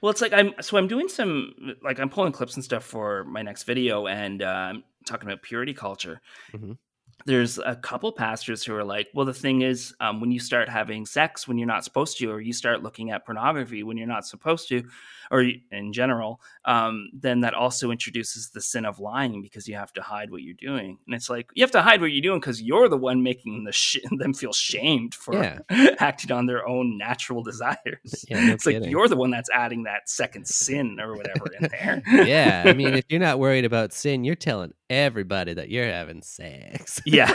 [0.00, 3.24] Well, it's like I'm so I'm doing some like I'm pulling clips and stuff for
[3.24, 6.20] my next video, and uh, I'm talking about purity culture.
[6.52, 6.78] Mhm.
[7.26, 10.68] There's a couple pastors who are like, well, the thing is, um, when you start
[10.68, 14.06] having sex when you're not supposed to, or you start looking at pornography when you're
[14.06, 14.82] not supposed to,
[15.30, 19.92] or in general, um, then that also introduces the sin of lying because you have
[19.92, 20.98] to hide what you're doing.
[21.06, 23.64] And it's like you have to hide what you're doing because you're the one making
[23.64, 25.58] the sh- them feel shamed for Yeah.
[25.98, 28.24] acting on their own natural desires.
[28.28, 31.68] Yeah, no it's like you're the one that's adding that second sin or whatever in
[31.70, 32.02] there.
[32.26, 36.20] yeah, I mean, if you're not worried about sin, you're telling everybody that you're having
[36.20, 37.00] sex.
[37.06, 37.32] yeah.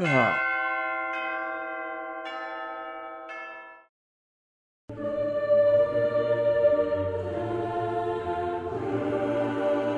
[0.00, 0.38] Oh.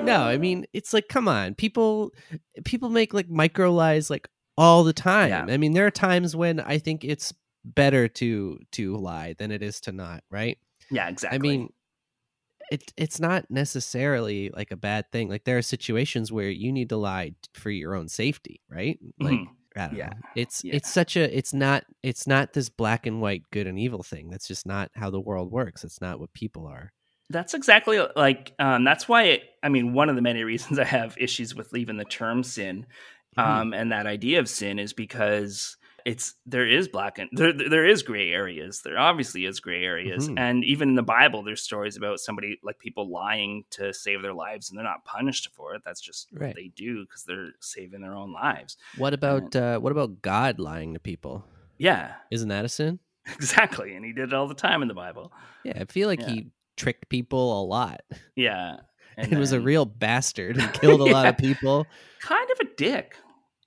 [0.02, 2.12] No, I mean, it's like, come on, people,
[2.64, 5.28] people make like micro lies like all the time.
[5.28, 5.46] Yeah.
[5.48, 7.32] I mean, there are times when I think it's
[7.64, 10.58] better to to lie than it is to not, right?
[10.90, 11.36] Yeah, exactly.
[11.36, 11.68] I mean,
[12.70, 15.28] it it's not necessarily like a bad thing.
[15.28, 18.98] Like there are situations where you need to lie for your own safety, right?
[19.20, 19.48] Like Mhm.
[19.76, 20.08] Don't Yeah.
[20.08, 20.14] know.
[20.34, 20.74] It's Yeah.
[20.74, 24.30] it's such a it's not it's not this black and white good and evil thing.
[24.30, 25.84] That's just not how the world works.
[25.84, 26.92] It's not what people are.
[27.28, 30.84] That's exactly like um, that's why it, I mean one of the many reasons I
[30.84, 32.86] have issues with leaving the term sin
[33.36, 33.44] Mhm.
[33.44, 35.76] um, and that idea of sin is because
[36.10, 38.82] it's there is black and there there is gray areas.
[38.82, 40.38] There obviously is gray areas, Mhm.
[40.38, 44.34] and even in the Bible, there's stories about somebody like people lying to save their
[44.34, 45.82] lives, and they're not punished for it.
[45.84, 46.48] That's just Right.
[46.48, 48.76] what they do because they're saving their own lives.
[48.96, 51.44] What about uh, what about God lying to people?
[51.78, 52.98] Yeah, Isn't that a sin?
[53.34, 55.32] exactly, and he did it all the time in the Bible.
[55.64, 56.28] Yeah, I feel like Yeah.
[56.30, 56.46] he
[56.76, 58.00] tricked people a lot.
[58.36, 58.80] Yeah,
[59.16, 61.86] And he was a real bastard and killed a lot of people.
[62.20, 63.16] kind of a dick.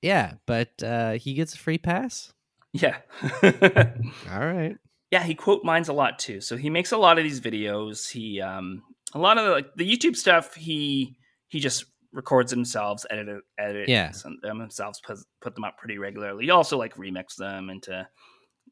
[0.03, 2.31] Yeah, but uh, he gets a free pass.
[2.73, 2.97] Yeah.
[4.31, 4.77] All right.
[5.11, 8.09] yeah he quote mines a lot too so he makes a lot of these videos
[8.09, 8.81] he um
[9.13, 11.15] a lot of the, like the youtube stuff he
[11.49, 14.11] he just records himself edit it edit Yeah.
[14.41, 18.07] them himself put, put them up pretty regularly he also like remix them into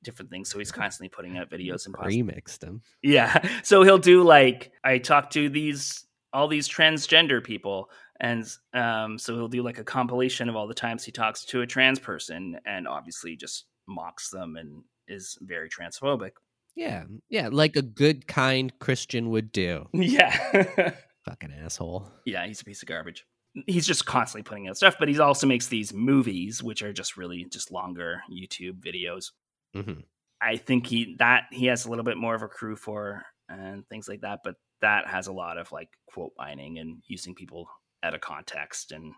[0.03, 2.81] different things so he's constantly putting out videos and remix them.
[3.03, 7.87] yeah so he'll do like i talk to these all these transgender people
[8.21, 11.61] and um so he'll do like a compilation of all the times he talks to
[11.61, 16.31] a trans person and obviously just mocks them and is very transphobic
[16.75, 19.89] Yeah, yeah, like a good, kind Christian would do.
[19.93, 20.31] Yeah.
[21.25, 22.09] Fucking asshole.
[22.25, 23.25] yeah, he's a piece of garbage.
[23.67, 27.17] He's just constantly putting out stuff, but he also makes these movies, which are just
[27.17, 29.31] really just longer YouTube videos.
[29.75, 30.01] hmm
[30.41, 33.85] I think he that he has a little bit more of a crew for and
[33.89, 37.67] things like that, but that has a lot of like quote mining and using people
[38.03, 39.13] out of context and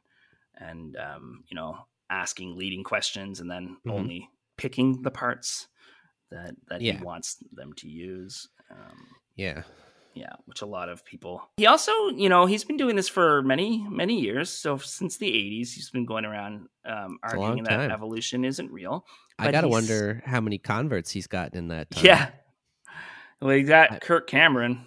[0.56, 1.78] and um, you know
[2.10, 3.92] asking leading questions and then Mhm.
[3.92, 5.68] only picking the parts
[6.32, 6.98] that that Yeah.
[6.98, 8.48] he wants them to use.
[8.72, 9.64] Um, Yeah.
[10.16, 13.42] yeah which a lot of people he also you know he's been doing this for
[13.42, 17.46] many many years so since the 80s he's been going around um It's a long
[17.50, 17.92] arguing that time.
[17.92, 19.06] evolution isn't real
[19.40, 22.06] I gotta he's- wonder how many converts he's gotten in that time.
[22.06, 22.30] yeah
[23.42, 24.86] like that I- kirk cameron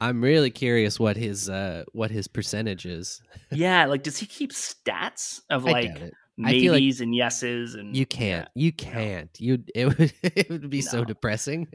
[0.00, 3.20] I'm really curious what his uh what his percentage is.
[3.50, 6.14] yeah like does he keep stats of like doubt it.
[6.44, 8.46] I feel like maybes and yeses and You can't.
[8.54, 9.30] You can't.
[9.40, 11.66] You it would it would be so depressing.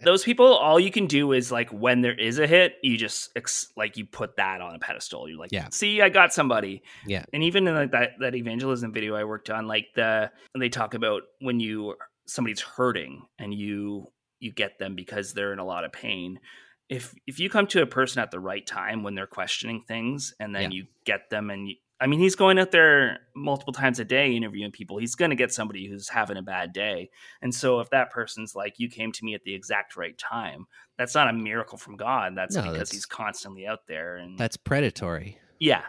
[0.00, 3.28] those people all you can do is like when there is a hit you just
[3.36, 5.68] ex- like you put that on a pedestal you're like Yeah.
[5.70, 7.24] see i got somebody Yeah.
[7.34, 10.94] and even in like that that evangelism video i worked on like the they talk
[10.94, 11.94] about when you
[12.26, 14.06] somebody's hurting and you
[14.40, 16.38] you get them because they're in a lot of pain
[16.88, 20.34] if if you come to a person at the right time when they're questioning things
[20.40, 20.76] and then Yeah.
[20.78, 24.32] you get them and you, I mean, he's going out there multiple times a day
[24.36, 24.98] interviewing people.
[24.98, 27.10] He's going to get somebody who's having a bad day.
[27.42, 30.66] And so if that person's like, you came to me at the exact right time,
[30.96, 32.36] that's not a miracle from God.
[32.36, 34.16] That's No, because that's- he's constantly out there.
[34.16, 35.38] And That's predatory.
[35.58, 35.82] yeah,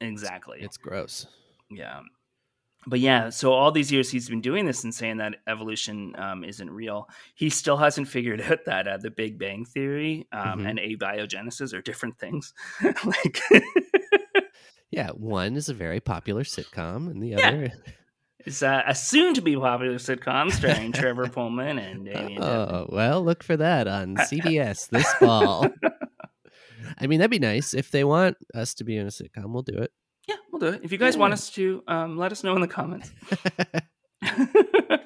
[0.00, 0.58] exactly.
[0.60, 1.26] It's gross.
[1.70, 2.00] yeah.
[2.86, 6.42] But yeah, so all these years he's been doing this and saying that evolution um,
[6.42, 7.08] isn't real.
[7.34, 10.68] He still hasn't figured out that uh, the Big Bang Theory um, Mhm.
[10.70, 12.52] and abiogenesis are different things.
[13.04, 13.40] like,
[14.90, 17.38] Yeah, one is a very popular sitcom, and the Yeah.
[17.48, 17.72] other.
[18.44, 23.22] it's uh, a soon to be popular sitcom starring Trevor Poelman and Damien Oh well,
[23.24, 25.68] look for that on CBS this fall.
[26.98, 29.52] I mean, that'd be nice if they want us to be in a sitcom.
[29.52, 29.92] We'll do it.
[30.28, 30.80] Yeah, we'll do it.
[30.84, 33.10] If you guys want us to, um, let us know in the comments.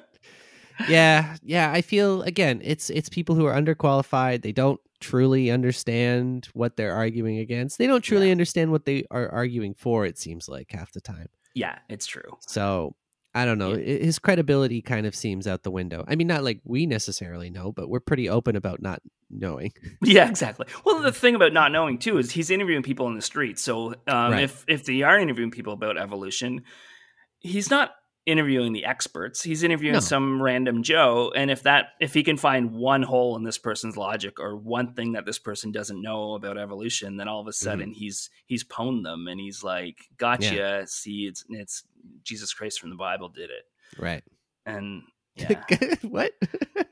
[0.87, 1.71] yeah, yeah.
[1.71, 4.41] I feel again, it's it's people who are underqualified.
[4.43, 7.77] They don't truly understand what they're arguing against.
[7.77, 8.31] They don't truly Yeah.
[8.31, 10.05] understand what they are arguing for.
[10.05, 11.27] It seems like half the time.
[11.55, 12.37] yeah, it's true.
[12.41, 12.95] So
[13.41, 13.73] I don't know.
[13.73, 13.97] Yeah.
[13.99, 16.03] His credibility kind of seems out the window.
[16.07, 19.73] I mean, not like we necessarily know, but we're pretty open about not knowing.
[20.03, 20.65] Yeah, exactly.
[20.85, 23.59] Well, the thing about not knowing too is he's interviewing people in the street.
[23.59, 24.43] So um, Right.
[24.43, 26.63] if if they are interviewing people about evolution,
[27.39, 27.91] he's not
[28.27, 29.41] interviewing the experts.
[29.41, 29.99] He's interviewing No.
[30.01, 33.97] some random Joe, and if that if he can find one hole in this person's
[33.97, 37.49] logic or one thing that this person doesn't know about evolution, then all of a
[37.49, 37.63] Mm-hmm.
[37.65, 40.85] sudden he's he's pwned them and he's like, "Gotcha!
[40.87, 41.83] See, it's it's
[42.23, 43.63] Jesus Christ from the Bible did it."
[43.99, 44.23] Right.
[44.65, 45.03] And
[45.37, 45.63] yeah.
[46.01, 46.33] what?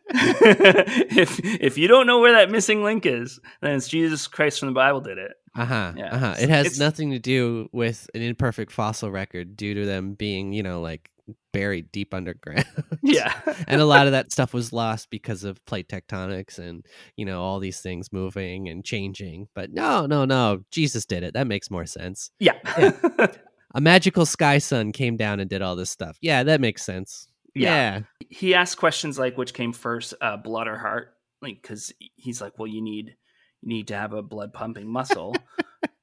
[0.10, 4.68] if if you don't know where that missing link is, then it's Jesus Christ from
[4.70, 5.34] the Bible did it.
[5.56, 5.94] Uh huh.
[5.98, 6.36] Yeah, Uh huh.
[6.40, 10.54] It has it's- nothing to do with an imperfect fossil record due to them being,
[10.54, 11.10] you know, like
[11.54, 12.66] buried deep underground.
[13.04, 13.34] Yeah.
[13.68, 16.84] and a lot of that stuff was lost because of plate tectonics and
[17.18, 19.48] you know all these things moving and changing.
[19.54, 20.64] But no, no, no.
[20.72, 21.34] Jesus did it.
[21.36, 22.32] That makes more sense.
[22.40, 22.58] yeah.
[23.76, 26.18] A magical sky son came down and did all this stuff.
[26.22, 27.28] Yeah, that makes sense.
[27.54, 27.70] Yeah.
[27.76, 28.28] Yeah.
[28.30, 31.10] he asked questions like which came first, uh, blood or heart?
[31.42, 33.16] Like because he's like, well, you need
[33.62, 35.36] you need to have a blood pumping muscle,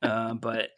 [0.02, 0.68] uh, but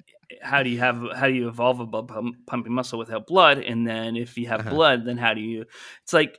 [0.42, 3.58] how do you have how do you evolve a blood pump, pumping muscle without blood?
[3.58, 4.70] And then if you have Uh-huh.
[4.70, 5.64] blood, then how do you?
[6.02, 6.38] It's like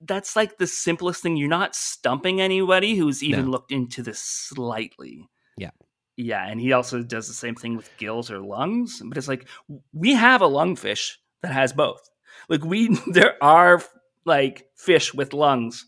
[0.00, 1.36] that's like the simplest thing.
[1.36, 3.50] You're not stumping anybody who's even No.
[3.50, 5.28] looked into this slightly.
[5.56, 5.70] Yeah.
[6.16, 9.00] Yeah, and he also does the same thing with gills or lungs.
[9.04, 9.48] But it's like
[9.92, 12.00] we have a lungfish that has both.
[12.48, 13.82] Like we, there are
[14.24, 15.86] like fish with lungs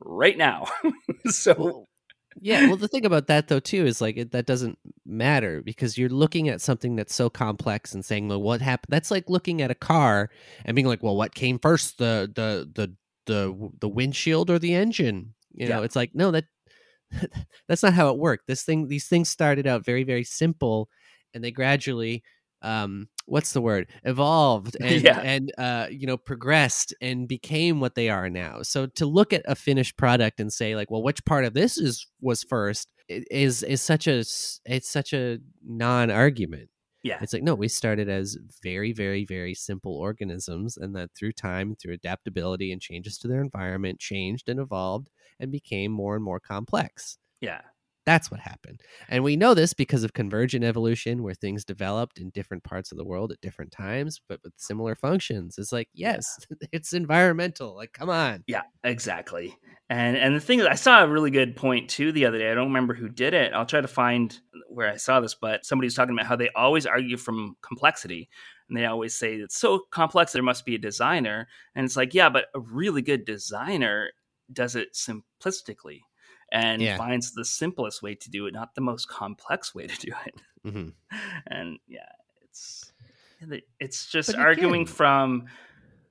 [0.00, 0.66] right now.
[1.26, 1.86] so
[2.38, 5.98] Yeah, well, the thing about that though too is like it, that doesn't matter because
[5.98, 9.60] you're looking at something that's so complex and saying, "Well, what happened?" That's like looking
[9.62, 10.30] at a car
[10.64, 12.94] and being like, "Well, what came first, the the the
[13.26, 15.84] the the windshield or the engine?" You know, Yeah.
[15.84, 16.44] it's like no, that
[17.68, 18.46] that's not how it worked.
[18.46, 20.88] This thing, these things started out very very simple,
[21.34, 22.22] and they gradually,
[22.62, 25.20] um, what's the word, evolved and Yeah.
[25.20, 28.62] and uh, you know progressed and became what they are now.
[28.62, 31.78] So to look at a finished product and say like, well, which part of this
[31.78, 34.18] is was first is is such a
[34.66, 36.68] it's such a non-argument.
[37.02, 41.32] yeah, It's like no, we started as very very very simple organisms, and that through
[41.32, 45.08] time, through adaptability and changes to their environment, changed and evolved
[45.40, 47.16] and became more and more complex.
[47.40, 47.62] yeah,
[48.10, 48.80] That's what happened.
[49.08, 52.98] And we know this because of convergent evolution, where things developed in different parts of
[52.98, 55.54] the world at different times, but with similar functions.
[55.58, 56.26] It's like, yes,
[56.72, 57.76] it's environmental.
[57.76, 58.42] Like, come on.
[58.48, 59.56] yeah, exactly.
[59.88, 62.50] And and the thing is, I saw a really good point too the other day.
[62.50, 63.52] I don't remember who did it.
[63.52, 64.36] I'll try to find
[64.68, 68.28] where I saw this, but somebody was talking about how they always argue from complexity.
[68.68, 71.46] And they always say it's so complex there must be a designer.
[71.76, 74.10] And it's like, yeah, but a really good designer
[74.52, 76.00] does it simplistically
[76.52, 76.96] and Yeah.
[76.96, 80.34] finds the simplest way to do it, not the most complex way to do it.
[80.62, 80.88] hmm
[81.46, 82.00] and yeah
[82.42, 82.92] it's
[83.78, 85.44] it's just arguing again- from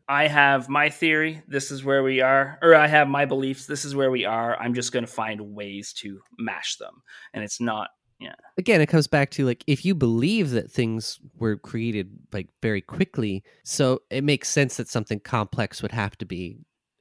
[0.08, 3.86] i have my theory this is where we are or i have my beliefs this
[3.86, 7.60] is where we are i'm just going to find ways to mash them and it's
[7.62, 7.90] not
[8.22, 8.34] yeah.
[8.58, 12.82] Again, it comes back to like if you believe that things were created like very
[12.82, 16.58] quickly, so it makes sense that something complex would have to be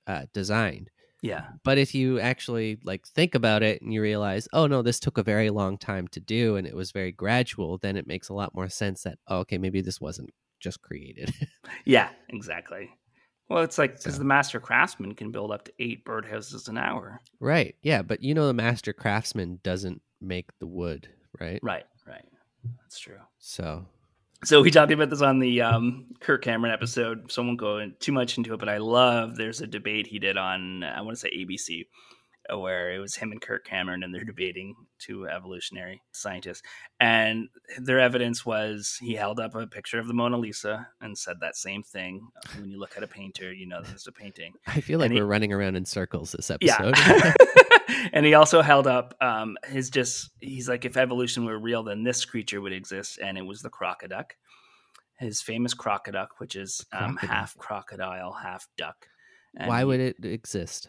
[0.07, 0.91] uh, designed.
[1.23, 5.01] Yeah But if you actually like think about it and you realize, oh no, this
[5.01, 8.29] took a very long time to do and it was very gradual, then it makes
[8.29, 11.33] a lot more sense that oh, okay, maybe this wasn't just created.
[11.85, 12.91] yeah exactly
[13.49, 16.79] well it's like because So- the master craftsman can build up to eight birdhouses an
[16.79, 17.75] hour right.
[17.83, 21.09] Yeah, but you know the master craftsman doesn't make the wood,
[21.41, 21.61] right?
[21.63, 22.25] right right
[22.81, 23.87] that's true So
[24.45, 27.79] So we talked about this on the um, Kirk Cameron episode, so I won't go
[27.79, 28.61] in too much into it.
[28.61, 31.87] But I love there's a debate he did on I want to say ABC,
[32.57, 36.63] where it was him and Kirk Cameron, and they're debating two evolutionary scientists,
[37.01, 37.49] and
[37.81, 41.57] their evidence was he held up a picture of the Mona Lisa and said that
[41.57, 42.29] same thing.
[42.61, 44.53] When you look at a painter, you know there's a painting.
[44.69, 46.93] I feel like And we're running around in circles this Yeah.
[48.13, 52.05] and he also held up um, his just, he's like, if evolution were real, then
[52.05, 53.19] this creature would exist.
[53.23, 54.33] And it was the crocoduck,
[55.19, 57.29] his famous crocoduck, which is um, Crocoduck.
[57.29, 59.07] half crocodile, half duck.
[59.57, 60.89] And Why would it exist?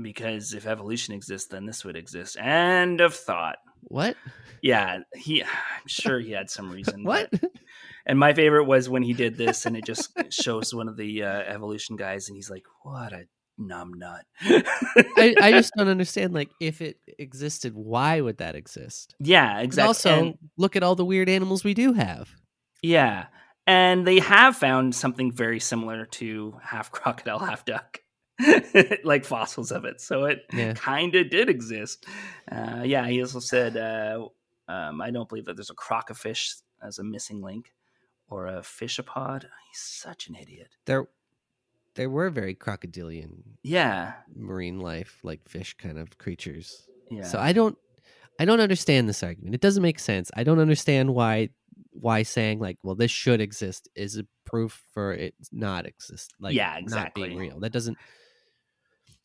[0.00, 2.36] Because if evolution exists, then this would exist.
[2.38, 3.58] End of thought.
[3.82, 4.16] What?
[4.62, 5.42] Yeah, he.
[5.42, 5.48] I'm
[5.86, 7.04] sure he had some reason.
[7.04, 7.30] What?
[7.30, 7.50] but-
[8.06, 11.22] and my favorite was when he did this, and it just shows one of the
[11.22, 13.24] uh, evolution guys, and he's like, "What a
[13.60, 16.32] numb nut." I, I just don't understand.
[16.34, 19.14] Like, if it existed, why would that exist?
[19.20, 19.86] yeah, And exactly.
[19.86, 22.30] Also, And- look at all the weird animals we do have.
[22.82, 23.26] Yeah.
[23.66, 28.00] And they have found something very similar to half crocodile, half duck,
[29.04, 30.00] like fossils of it.
[30.00, 30.72] So it Yeah.
[30.74, 32.06] kind of did exist.
[32.50, 34.26] Uh, yeah, he also said, uh,
[34.66, 37.72] um, I don't believe that there's a crocofish as a missing link
[38.28, 39.42] or a fishapod.
[39.42, 40.68] He's such an idiot.
[40.86, 41.06] There,
[42.00, 46.88] there were very crocodilian Yeah, marine life, like fish kind of creatures.
[47.10, 47.24] yeah.
[47.24, 47.76] So I don't
[48.38, 49.54] I don't understand this argument.
[49.54, 50.30] It doesn't make sense.
[50.34, 51.50] I don't understand why
[51.90, 56.32] why saying like, well, this should exist is a proof for it not exist.
[56.40, 57.24] Like Yeah, not exactly.
[57.28, 57.60] being real.
[57.60, 57.98] That doesn't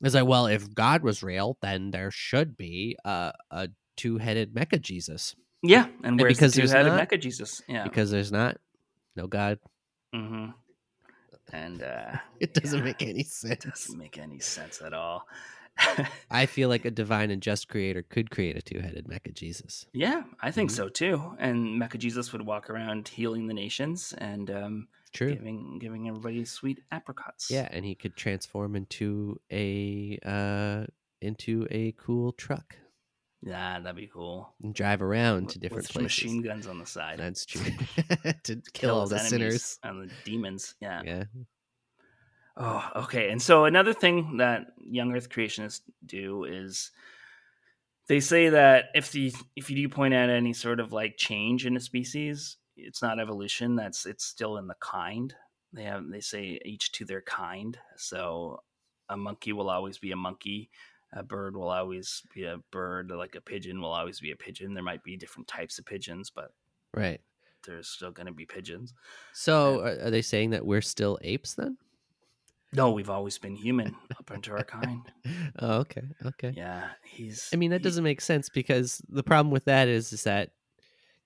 [0.04, 4.54] it's like, well, if God was real, then there should be a, a two headed
[4.54, 5.34] mecha Jesus.
[5.64, 7.62] yeah, and where's because the there's two-headed not- mecha Jesus?
[7.70, 8.58] Yeah, Because there's not
[9.16, 9.60] no God.
[10.14, 10.48] hmm
[11.56, 13.64] and uh, It doesn't yeah, make any it sense.
[13.66, 15.26] doesn't make any sense at all.
[16.32, 19.86] I feel like a divine and just creator could create a two headed mecha Jesus.
[19.94, 20.76] yeah, I think Mhm.
[20.76, 21.36] so too.
[21.40, 25.34] And Mecha Jesus would walk around healing the nations and um, True.
[25.36, 27.52] giving giving everybody sweet apricots.
[27.52, 30.86] Yeah, and he could transform into a uh
[31.22, 32.78] into a cool truck
[33.42, 34.54] yeah, that'd be cool.
[34.64, 36.04] and drive around to different places.
[36.04, 37.20] machine guns on the side.
[37.20, 37.62] That's true.
[38.44, 39.80] to kill all the sinners.
[39.84, 40.76] and the demons.
[40.80, 41.02] Yeah.
[41.06, 41.24] Yeah.
[42.58, 43.30] Oh, okay.
[43.32, 46.92] And so another thing that young Earth creationists do is
[48.08, 51.66] they say that if the if you do point out any sort of like change
[51.66, 53.76] in a species, it's not evolution.
[53.76, 55.34] That's it's still in the kind.
[55.74, 57.78] They have they say each to their kind.
[57.98, 58.62] So
[59.10, 60.70] a monkey will always be a monkey.
[61.16, 63.10] A bird will always be a bird.
[63.10, 64.74] Like a pigeon will always be a pigeon.
[64.74, 66.52] There might be different types of pigeons, but
[66.94, 67.22] Right.
[67.66, 68.94] there's still going to be pigeons.
[69.34, 71.78] So are, are they saying that we're still apes then?
[72.74, 75.02] No, we've always been human up into our kind.
[75.60, 76.04] Oh, okay.
[76.26, 76.54] Okay.
[76.56, 77.50] Yeah, he's.
[77.54, 80.52] I mean that he- doesn't make sense because the problem with that is is that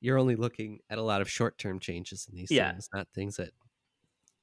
[0.02, 2.72] you're only looking at a lot of short term changes in these Yeah.
[2.72, 3.50] things, not things that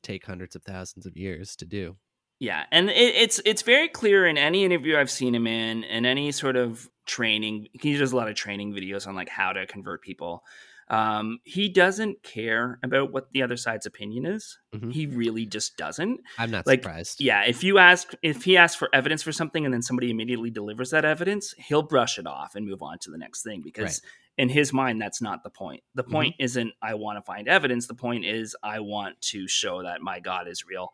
[0.03, 1.97] take hundreds of thousands of years to do.
[2.39, 6.05] Yeah, and it, it's it's very clear in any interview I've seen him in, and
[6.07, 7.69] any sort of training.
[7.73, 10.43] He does a lot of training videos on like how to convert people.
[10.89, 14.57] Um, he doesn't care about what the other side's opinion is.
[14.73, 14.93] Mhm.
[14.93, 16.21] He really just doesn't.
[16.39, 17.21] I'm not Like, surprised.
[17.21, 20.49] Yeah, if you ask, if he asks for evidence for something, and then somebody immediately
[20.51, 24.01] delivers that evidence, he'll brush it off and move on to the next thing because
[24.39, 25.83] in his mind, that's not the point.
[25.97, 26.13] The Mm-hmm.
[26.13, 27.89] point isn't I want to find evidence.
[27.89, 30.91] The point is I want to show that my God is real,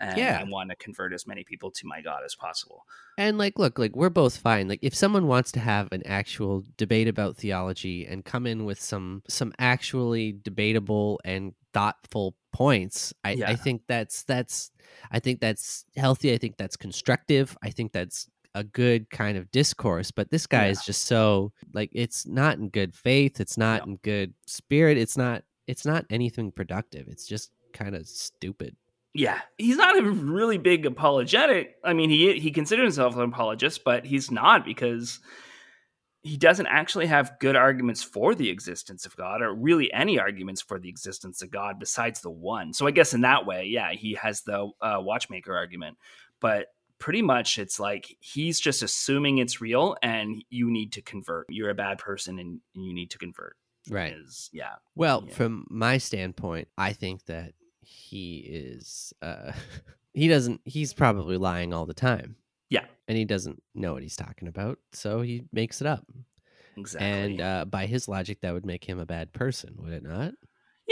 [0.00, 0.38] and Yeah.
[0.40, 2.84] I want to convert as many people to my God as possible.
[3.16, 4.68] And like, look, like we're both fine.
[4.68, 8.80] Like, if someone wants to have an actual debate about theology and come in with
[8.80, 13.50] some some actually debatable and thoughtful points, I, Yeah.
[13.50, 14.70] I think that's that's
[15.10, 16.32] I think that's healthy.
[16.32, 17.56] I think that's constructive.
[17.62, 20.10] I think that's a good kind of discourse.
[20.12, 20.70] But this guy Yeah.
[20.72, 23.40] is just so like it's not in good faith.
[23.40, 23.92] It's not No.
[23.92, 24.96] in good spirit.
[24.98, 25.44] It's not.
[25.66, 27.08] It's not anything productive.
[27.08, 28.76] It's just kind of stupid.
[29.16, 31.76] Yeah, he's not a really big apologetic.
[31.84, 35.20] I mean, he he considers himself an apologist, but he's not because
[36.22, 40.62] he doesn't actually have good arguments for the existence of God, or really any arguments
[40.62, 42.72] for the existence of God besides the one.
[42.72, 45.96] So I guess in that way, yeah, he has the uh, watchmaker argument,
[46.40, 51.46] but pretty much it's like he's just assuming it's real, and you need to convert.
[51.50, 53.54] You're a bad person, and you need to convert.
[53.88, 54.14] Right.
[54.14, 55.34] Is yeah, Well, Yeah.
[55.34, 57.52] from my standpoint, I think that
[57.86, 59.52] he is uh
[60.14, 62.36] he doesn't he's probably lying all the time.
[62.70, 62.84] Yeah.
[63.08, 66.04] And he doesn't know what he's talking about, so he makes it up.
[66.76, 67.08] exactly.
[67.08, 70.34] And uh by his logic that would make him a bad person, would it not?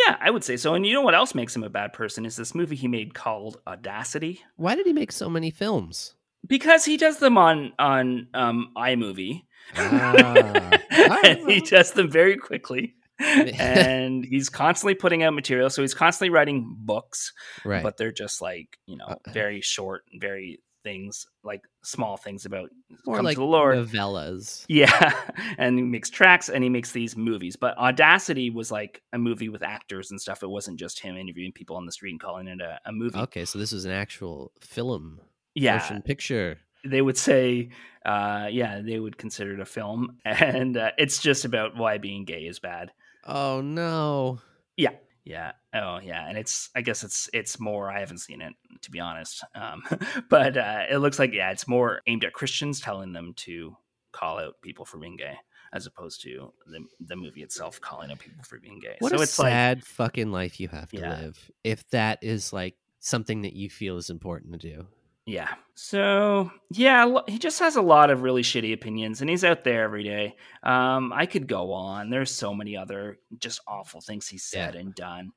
[0.07, 0.75] Yeah, I would say so.
[0.75, 3.13] And you know what else makes him a bad person is this movie he made
[3.13, 4.41] called Audacity.
[4.57, 6.15] Why did he make so many films?
[6.47, 9.43] Because he does them on on um, iMovie,
[9.77, 10.79] Ah.
[11.25, 12.95] and he does them very quickly.
[13.59, 17.33] and he's constantly putting out material, so he's constantly writing books,
[17.65, 17.83] Right.
[17.83, 22.69] but they're just like you know Uh, very short, very things like small things about
[23.07, 23.77] More come like to the Lord.
[23.79, 24.65] novellas.
[24.69, 25.13] Yeah,
[25.59, 27.55] and he makes tracts and he makes these movies.
[27.55, 30.43] But Audacity was like a movie with actors and stuff.
[30.43, 33.17] It wasn't just him interviewing people on the street and calling it a, a movie.
[33.17, 35.21] Okay, so this was an actual film.
[35.55, 36.59] yeah, Motion picture.
[36.85, 37.69] they would say,
[38.05, 42.25] uh, yeah, they would consider it a film, and uh, it's just about why being
[42.25, 42.91] gay is bad.
[43.25, 44.41] Oh no.
[44.77, 44.91] Yeah.
[45.25, 45.53] Yeah.
[45.73, 46.29] Oh, yeah.
[46.29, 47.91] And it's, I guess it's, it's more.
[47.91, 49.83] I haven't seen it to be honest, um,
[50.29, 53.77] but uh, it looks like yeah, it's more aimed at Christians, telling them to
[54.13, 55.37] call out people for being gay,
[55.73, 58.97] as opposed to the the movie itself calling out people for being gay.
[58.99, 61.21] What so a it's like sad fucking life you have to Yeah.
[61.21, 64.87] live if that is like something that you feel is important to do.
[65.25, 65.55] Yeah.
[65.75, 69.85] So yeah, he just has a lot of really shitty opinions, and he's out there
[69.85, 70.37] every day.
[70.63, 72.11] Um, I could go on.
[72.11, 75.31] There's so many other just awful things he's said and done,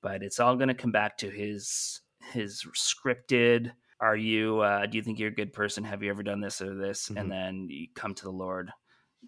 [0.00, 2.00] but it's all going to come back to his
[2.32, 3.72] his scripted.
[4.00, 4.60] Are you?
[4.60, 5.84] Uh, do you think you're a good person?
[5.84, 7.08] Have you ever done this or this?
[7.08, 7.20] Mhm.
[7.20, 8.70] And then you come to the Lord,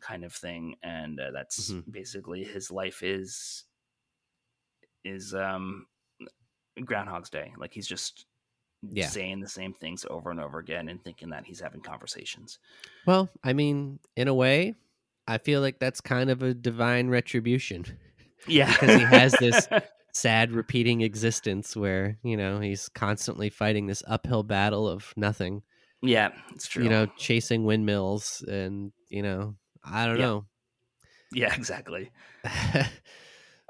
[0.00, 0.76] kind of thing.
[0.82, 1.90] And uh, that's Mhm.
[1.92, 3.64] basically his life is
[5.04, 5.86] is um
[6.84, 7.52] Groundhog's Day.
[7.58, 8.26] Like he's just
[8.92, 9.06] Yeah.
[9.08, 12.58] saying the same things over and over again and thinking that he's having conversations.
[13.06, 14.74] Well, I mean, in a way,
[15.26, 17.84] I feel like that's kind of a divine retribution
[18.46, 19.68] Yeah, because he has this
[20.12, 25.62] sad repeating existence where, you know, he's constantly fighting this uphill battle of nothing,
[26.02, 26.84] yeah, it's true.
[26.84, 30.26] you know, chasing windmills and, you know, I don't Yeah.
[30.26, 30.44] know.
[31.32, 32.10] yeah, exactly.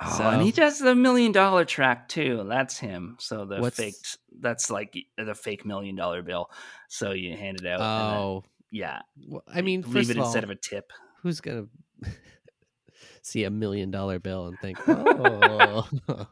[0.06, 2.44] Oh, So- and he um, does the million dollar tract too.
[2.48, 3.16] That's him.
[3.20, 6.50] So the What's- faked that's like the fake million dollar bill.
[6.88, 7.80] So you hand it out.
[7.80, 7.82] and
[8.12, 9.02] then- oh, yeah.
[9.28, 10.92] well, I mean, leave first it of all, instead of a tip.
[11.22, 11.66] who's gonna
[13.22, 15.88] see a million dollar bill and think, "Oh,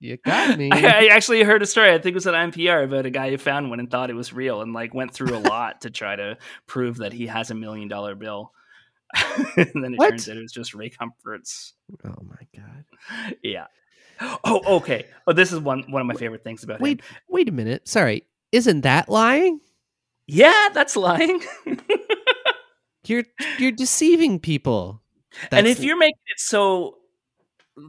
[0.00, 0.70] you got me"?
[0.72, 1.90] I, I actually heard a story.
[1.90, 4.14] I think it was on NPR about a guy who found one and thought it
[4.14, 7.50] was real and like went through a lot to try to prove that he has
[7.50, 8.52] a million dollar bill.
[9.56, 10.10] and then it What?
[10.10, 11.74] turns out it was just Ray Comfort's.
[12.04, 12.84] oh my god!
[13.42, 13.66] Yeah.
[14.44, 15.06] Oh, okay.
[15.26, 17.16] Oh, this is one one of my favorite things about Wait, him.
[17.28, 17.88] wait a minute.
[17.88, 19.60] Sorry, isn't that lying?
[20.26, 21.40] Yeah, that's lying.
[23.06, 23.24] You're
[23.58, 25.00] you're deceiving people.
[25.50, 26.98] and That's- if you're making it so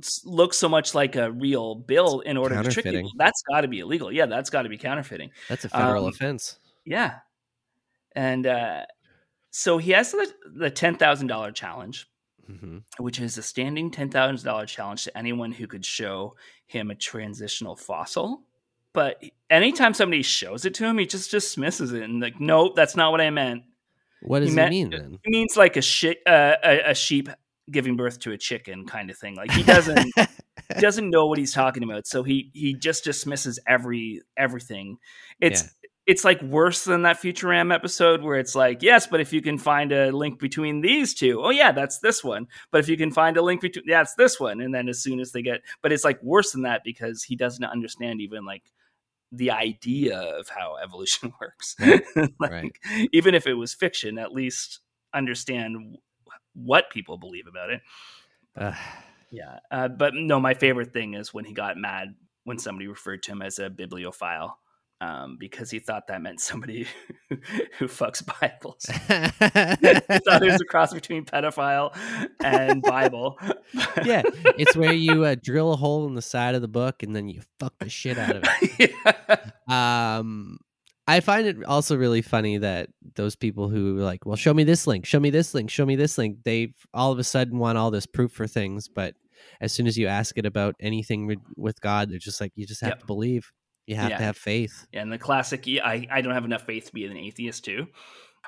[0.01, 3.61] s- look so much like a real bill in order to trick people, that's got
[3.61, 4.11] to be illegal.
[4.11, 5.31] Yeah, that's got to be counterfeiting.
[5.49, 6.57] that's a federal um, offense.
[6.85, 7.15] Yeah.
[8.15, 8.85] And uh,
[9.51, 12.07] so he has the, the $10,000 challenge,
[12.47, 16.35] hmm which is a standing $10,000 challenge to anyone who could show
[16.65, 18.41] him a transitional fossil.
[18.93, 22.95] But anytime somebody shows it to him, he just dismisses it and like, nope, that's
[22.95, 23.63] not what I meant.
[24.21, 25.19] What does He it meant- mean then?
[25.23, 27.29] It means like a shit, uh, a, a sheep
[27.69, 29.35] giving birth to a chicken kind of thing.
[29.35, 30.25] Like he doesn't he
[30.79, 34.97] doesn't know what he's talking about, so he he just dismisses every everything.
[35.39, 35.63] It's
[36.11, 39.57] it's like worse than that Futurama episode where it's like, yes, but if you can
[39.57, 42.47] find a link between these two, oh yeah, that's this one.
[42.69, 44.59] But if you can find a link between, yeah, it's this one.
[44.59, 47.37] And then as soon as they get, but it's like worse than that because he
[47.37, 48.63] doesn't understand even like
[49.31, 51.77] the idea of how evolution works.
[51.79, 52.77] like, Right.
[53.13, 54.81] Even if it was fiction, at least
[55.13, 55.95] understand
[56.53, 57.81] what people believe about it.
[59.31, 59.59] Yeah.
[59.71, 63.31] Uh, but no, my favorite thing is when he got mad when somebody referred to
[63.31, 64.57] him as a bibliophile
[65.01, 66.87] um, because he thought that meant somebody
[67.79, 68.85] who fucks Bibles.
[68.85, 71.93] he thought it was a cross between pedophile
[72.43, 73.37] and Bible.
[74.05, 74.21] yeah,
[74.57, 77.27] it's where you uh, drill a hole in the side of the book and then
[77.27, 78.93] you fuck the shit out of it.
[79.67, 80.17] yeah.
[80.17, 80.59] Um,
[81.07, 84.63] I find it also really funny that those people who are like, well, show me
[84.63, 87.57] this link, show me this link, show me this link, they all of a sudden
[87.57, 89.15] want all this proof for things, but
[89.59, 92.67] as soon as you ask it about anything with- with God, they're just like, you
[92.67, 92.99] just have Yep.
[92.99, 93.51] to believe,
[93.87, 94.17] you have Yeah.
[94.17, 94.87] to have faith.
[94.93, 97.87] Yeah, And the classic, I, I don't have enough faith to be an atheist too.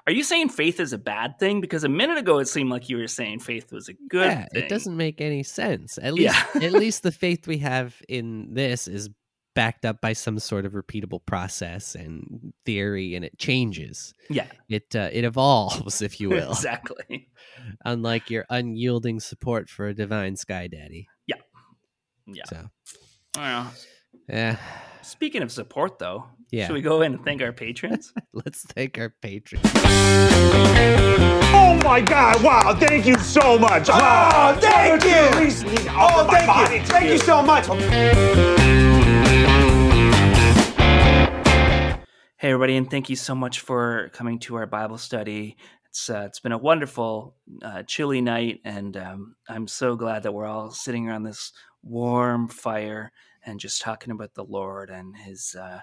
[0.05, 1.61] Are you saying faith is a bad thing?
[1.61, 4.45] Because a minute ago it seemed like you were saying faith was a good yeah,
[4.51, 4.63] thing.
[4.63, 5.97] it doesn't make any sense.
[6.01, 6.61] At least, Yeah.
[6.61, 9.09] at least the faith we have in this is
[9.55, 14.11] backed up by some sort of repeatable process and theory, and it changes.
[14.29, 16.49] Yeah, It uh, it evolves, if you will.
[16.51, 17.29] exactly.
[17.85, 21.07] unlike your unyielding support for a divine sky daddy.
[21.27, 21.35] Yeah.
[22.25, 22.69] Yeah so,
[23.37, 23.71] I don't know.
[24.27, 24.57] Yeah,
[25.01, 26.67] Speaking of support, though, Yeah.
[26.67, 28.13] should we go in and thank our patrons?
[28.33, 29.63] let's thank our patrons.
[31.55, 32.41] Oh my God!
[32.43, 32.73] Wow!
[32.79, 33.89] Thank you so much.
[33.91, 35.89] Oh, thank you.
[35.89, 36.85] Oh, thank you.
[36.87, 37.67] Thank you so much.
[42.37, 45.55] Hey, everybody, and thank you so much for coming to our Bible study.
[45.85, 50.33] It's uh, it's been a wonderful, uh, chilly night, and um, I'm so glad that
[50.33, 51.53] we're all sitting around this
[51.83, 53.11] warm fire
[53.45, 55.81] and just talking about the Lord and His uh,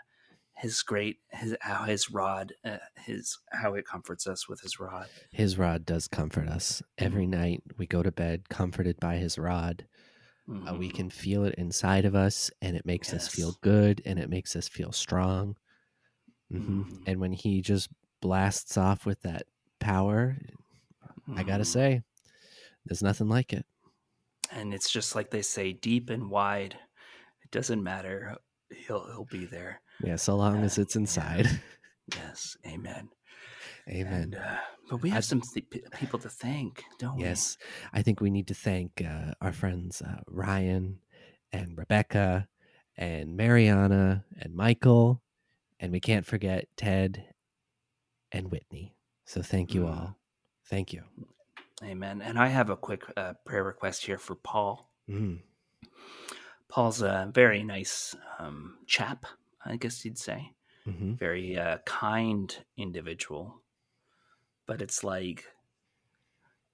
[0.54, 5.10] His great His how His rod uh, His how it comforts us with His rod.
[5.32, 6.82] His rod does comfort us.
[6.98, 7.26] Every Mm-hmm.
[7.26, 9.86] night we go to bed comforted by his rod.
[10.68, 10.96] Uh, we Mhm.
[10.96, 14.56] can feel it inside of us, and it makes us feel good and it makes
[14.56, 15.56] us feel strong.
[16.50, 17.06] hmm Mhm.
[17.06, 17.90] And when he just
[18.20, 19.44] blasts off with that
[19.80, 20.38] power,
[21.36, 21.64] I gotta Mhm.
[21.64, 22.02] say,
[22.86, 23.66] there's nothing like it.
[24.50, 26.78] and it's just like they say, deep and wide.
[27.52, 28.36] Doesn't matter.
[28.70, 29.80] He'll he'll be there.
[30.02, 31.46] Yeah, so long as it's inside.
[32.16, 33.08] Yes, Amen.
[33.88, 34.12] Amen.
[34.22, 34.56] And, uh,
[34.90, 37.22] but we have I'd- some th- people to thank, don't we?
[37.22, 37.56] Yes,
[37.92, 40.98] I think we need to thank uh, our friends uh, Ryan
[41.52, 42.48] and Rebecca
[42.96, 45.22] and Mariana and Michael,
[45.78, 47.26] and we can't forget Ted
[48.32, 48.96] and Whitney.
[49.24, 49.90] So thank you Mm.
[49.90, 50.16] all.
[50.66, 51.04] Thank you.
[51.84, 52.22] Amen.
[52.22, 54.90] And I have a quick uh, prayer request here for Paul.
[55.08, 55.42] Mm.
[56.70, 59.26] Paul's a very nice um, chap,
[59.64, 60.54] I guess you'd say.
[60.84, 63.62] hmm Very uh, kind individual.
[64.66, 65.44] But it's like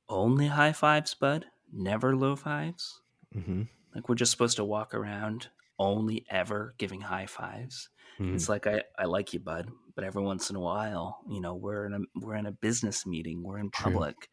[0.09, 1.47] only high fives, bud.
[1.73, 3.03] Never low fives.
[3.35, 3.63] hmm
[3.95, 7.91] Like we're just supposed to walk around only ever giving high fives.
[8.19, 8.35] Mhm.
[8.35, 11.55] It's like I, I like you, bud, but every once in a while, you know,
[11.55, 14.31] we're in a we're in a business meeting, we're in public.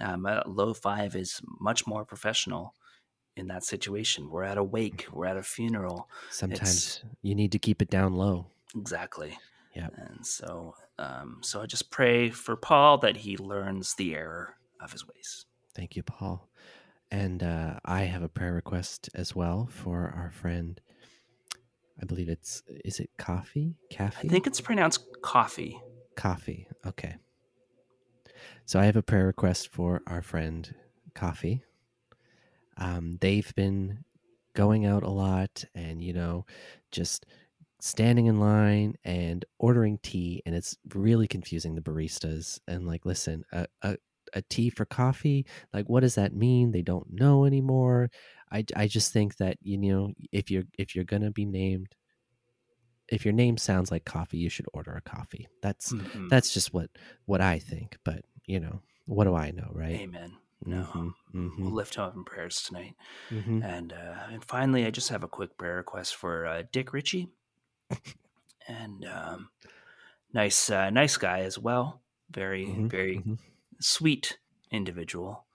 [0.00, 2.74] Um, a low five is much more professional
[3.38, 4.30] in that situation.
[4.30, 6.08] We're at a wake, we're at a funeral.
[6.30, 8.46] Sometimes you need to keep it down low.
[8.76, 9.38] Exactly.
[9.74, 9.88] Yeah.
[9.96, 14.92] And so, um, so I just pray for Paul that he learns the error of
[14.92, 15.46] his ways.
[15.74, 16.48] Thank you, Paul.
[17.10, 20.80] And uh, I have a prayer request as well for our friend.
[22.00, 23.74] I believe it's is it coffee?
[23.90, 24.26] Caffey?
[24.26, 25.80] I think it's pronounced coffee.
[26.16, 26.68] coffee.
[26.86, 27.16] Okay.
[28.66, 30.74] So I have a prayer request for our friend
[31.18, 31.64] Coffee.
[32.78, 34.04] Um, they've been
[34.54, 36.44] going out a lot and you know
[36.90, 37.26] just
[37.80, 43.44] standing in line and ordering tea and it's really confusing the baristas and like listen
[43.52, 43.96] a, a,
[44.34, 48.10] a tea for coffee like what does that mean they don't know anymore
[48.50, 51.94] I, I just think that you know if you're if you're gonna be named
[53.08, 56.28] if your name sounds like coffee you should order a coffee that's Mhm.
[56.28, 56.90] that's just what
[57.26, 60.36] what i think but you know what do i know right Amen.
[60.64, 61.14] No, Mhm,
[61.64, 62.96] we'll mhm, lift him up in prayers tonight.
[63.30, 63.60] mhm.
[63.60, 67.32] And uh, and finally, I just have a quick prayer request for uh, Dick Ritchie,
[68.68, 69.50] and um,
[70.32, 72.02] nice uh, nice guy as well.
[72.30, 73.38] Very Mhm, very mhm.
[73.80, 74.38] sweet
[74.70, 75.46] individual,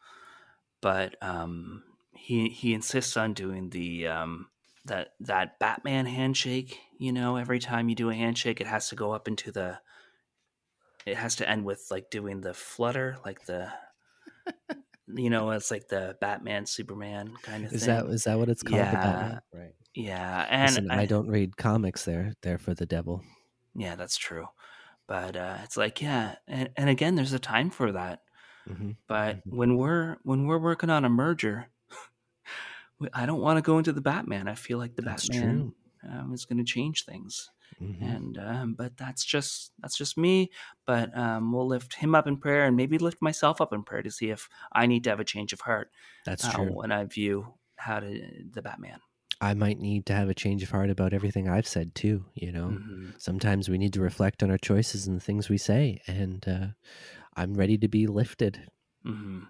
[0.82, 1.84] but um,
[2.14, 4.52] he he insists on doing the um,
[4.86, 6.80] that that Batman handshake.
[7.00, 9.82] You know, every time you do a handshake, it has to go up into the.
[11.06, 13.74] It has to end with like doing the flutter, like the.
[15.16, 17.78] You know, it's like the Batman Superman kind of thing.
[17.78, 17.90] is thing.
[17.96, 19.40] that is that what it's called the Yeah.
[19.54, 23.24] Right Yeah, and Listen, I, don't read comics there there for the devil
[23.76, 24.48] Yeah, that's true.
[25.08, 28.22] But uh, it's like, yeah, and, and again, there's a time for that.
[28.68, 29.56] hmm But Mhm.
[29.58, 31.70] when we're when we're working on a merger,
[33.14, 34.48] I don't want to go into the Batman.
[34.48, 35.74] I feel like the That's Batman
[36.10, 40.52] um, is going to change things, hmm and um, but that's just that's just me.
[40.86, 44.02] But um, we'll lift him up in prayer, and maybe lift myself up in prayer
[44.04, 45.92] to see if I need to have a change of heart
[46.26, 49.00] that's uh, true when I view how to the Batman.
[49.42, 52.52] i might need to have a change of heart about everything i've said too you
[52.52, 53.20] know Mhm.
[53.20, 56.68] sometimes we need to reflect on our choices and the things we say and uh,
[57.36, 58.62] i'm ready to be lifted
[59.06, 59.48] Mhm.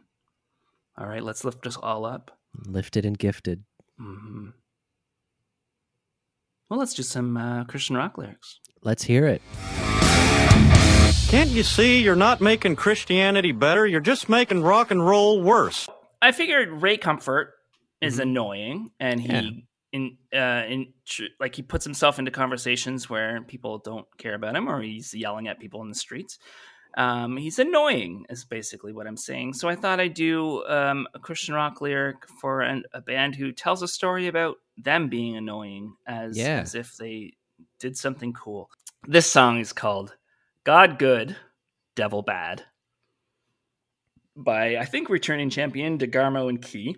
[0.98, 2.40] All right, let's lift us all up.
[2.66, 3.66] lifted and gifted
[3.98, 4.50] hmm
[6.74, 8.60] Well, let's do some uh, Christian rock lyrics.
[8.82, 9.44] let's hear it
[11.30, 13.86] Can't you see you're not making Christianity better?
[13.86, 15.88] You're just making rock and roll worse.
[16.20, 17.54] I figured Ray Comfort
[18.02, 18.22] is Mhm.
[18.24, 19.50] annoying, and he Yeah.
[19.92, 24.56] in uh in tr- like he puts himself into conversations where people don't care about
[24.56, 26.40] him, or he's yelling at people in the streets.
[26.96, 29.54] Um, he's annoying, is basically what I'm saying.
[29.54, 33.52] So I thought I'd do um, a Christian rock lyric for an, a band who
[33.52, 36.60] tells a story about them being annoying, as Yeah.
[36.60, 37.34] as if they
[37.80, 38.70] did something cool.
[39.08, 40.16] This song is called
[40.64, 41.36] "God Good,
[41.96, 42.64] Devil Bad"
[44.36, 46.98] by I think returning champion DeGarmo and Key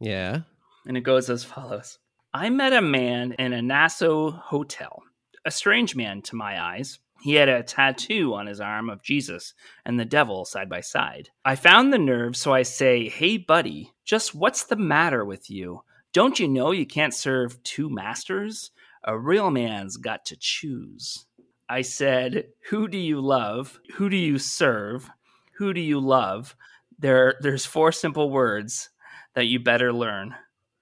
[0.00, 0.40] yeah
[0.86, 1.98] and it goes as follows
[2.32, 5.04] I met a man in a Nassau hotel,
[5.44, 6.98] a strange man to my eyes.
[7.20, 9.54] He had a tattoo on his arm of Jesus
[9.84, 11.30] and the devil side by side.
[11.44, 15.82] I found the nerve, so I say, Hey, buddy, just what's the matter with you?
[16.12, 18.70] Don't you know you can't serve two masters?
[19.04, 21.26] A real man's got to choose.
[21.68, 23.80] I said, Who do you love?
[23.94, 25.10] Who do you serve?
[25.58, 26.54] Who do you love?
[26.98, 28.90] There, there's four simple words
[29.34, 30.34] that you better learn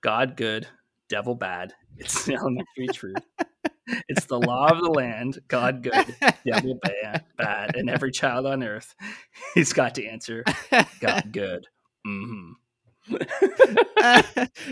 [0.03, 0.66] God good,
[1.09, 1.72] devil bad.
[1.99, 3.22] It's elementary truth.
[4.09, 6.14] It's the law of the land, God good,
[6.47, 7.76] devil bad, bad.
[7.76, 8.95] And every child on earth,
[9.55, 10.45] he's got to answer
[11.01, 11.66] God good.
[12.05, 12.53] hmm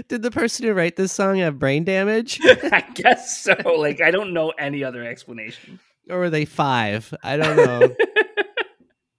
[0.08, 2.40] Did the person who wrote this song have brain damage?
[2.44, 3.54] I guess so.
[3.76, 5.80] Like, I don't know any other explanation.
[6.08, 7.12] or were they five?
[7.22, 7.94] I don't know.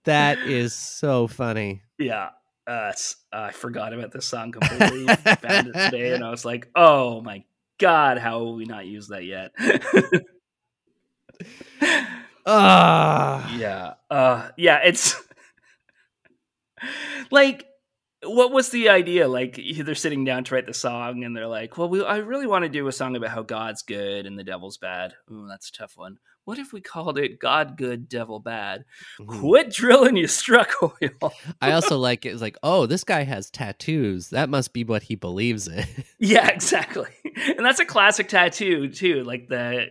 [0.04, 1.82] that is so funny.
[1.98, 2.30] yeah.
[2.66, 5.06] Uh, s- I forgot about this song completely.
[5.40, 7.42] Found it today, and I was like, "Oh my
[7.78, 9.52] god, how have we not used that yet?"
[12.44, 15.14] Ah, yeah uh yeah it's
[17.30, 17.66] like
[18.24, 19.26] what was the idea?
[19.28, 22.46] Like they're sitting down to write the song and they're like well we, i really
[22.46, 25.14] want to do a song about how god's good and the devil's bad.
[25.30, 28.84] Ooh, that's a tough one what if we called it god good devil bad
[29.26, 32.30] quit drilling you struck oil I also like it.
[32.30, 34.30] It's like, oh, this guy has tattoos.
[34.30, 35.84] That must be what he believes in.
[36.18, 37.08] yeah exactly
[37.56, 39.86] and that's a classic tattoo too like the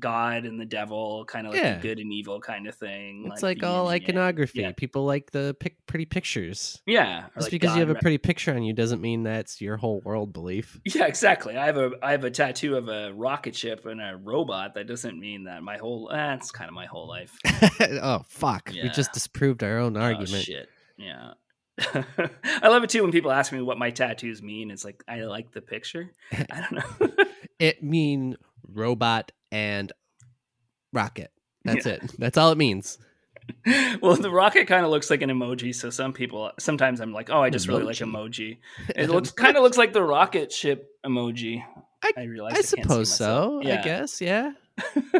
[0.00, 1.78] God and the devil, kind of like Yeah.
[1.80, 3.28] good and evil kind of thing.
[3.32, 4.08] It's like the all yin and yang.
[4.18, 4.60] iconography.
[4.60, 4.72] Yeah.
[4.76, 6.80] People like the pic- pretty pictures.
[6.86, 9.60] Yeah, Just like because you God have a pretty picture on you doesn't mean that's
[9.60, 10.78] your whole world belief.
[10.84, 11.56] Yeah, exactly.
[11.56, 14.74] I have a I have a tattoo of a rocket ship and a robot.
[14.74, 17.36] That doesn't mean that my whole that's kind of my whole life.
[18.02, 18.70] oh fuck!
[18.72, 20.44] We just disproved our own Oh argument.
[20.44, 20.68] shit.
[20.96, 21.32] Yeah.
[22.62, 24.70] I love it too when people ask me what my tattoos mean.
[24.70, 26.10] It's like I like the picture.
[26.32, 27.24] I don't know.
[27.58, 28.36] It mean
[28.68, 29.92] robot and
[30.92, 31.30] rocket.
[31.64, 31.94] That's Yeah.
[31.94, 32.12] it.
[32.18, 32.98] That's all it means.
[34.02, 37.30] well, the rocket kind of looks like an emoji, so some people sometimes I'm like,
[37.30, 38.58] oh, I just really like Emoji.
[38.88, 38.92] emoji.
[38.96, 41.62] It looks kind of looks like the rocket ship emoji.
[42.02, 43.60] I- realize I can't suppose so.
[43.64, 44.52] I guess, yeah.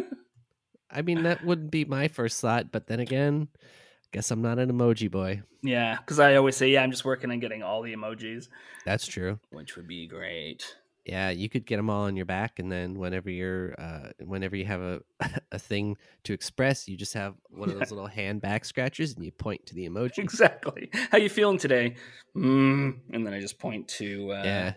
[0.91, 4.57] I mean, that wouldn't be my first thought, but then again, I guess I'm not
[4.59, 5.41] an emoji boy.
[5.63, 8.47] Yeah, because I always say, yeah, I'm just working on getting all the emojis,
[8.85, 9.39] That's true.
[9.51, 10.75] which would be great.
[11.07, 14.57] Yeah, you could get them all on your back, and then whenever you're, uh, whenever
[14.57, 15.01] you have a
[15.53, 15.95] a thing
[16.25, 19.65] to express, you just have one of those little hand back scratchers, and you point
[19.67, 20.17] to the emoji.
[20.19, 20.89] Exactly.
[21.11, 21.95] How you feeling today?
[22.35, 24.73] Mm, and then I just point to uh, Yeah,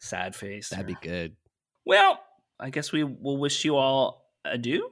[0.00, 0.68] sad face.
[0.68, 1.34] that'd be good.
[1.86, 2.20] Well,
[2.60, 4.90] I guess we will wish you all adieu.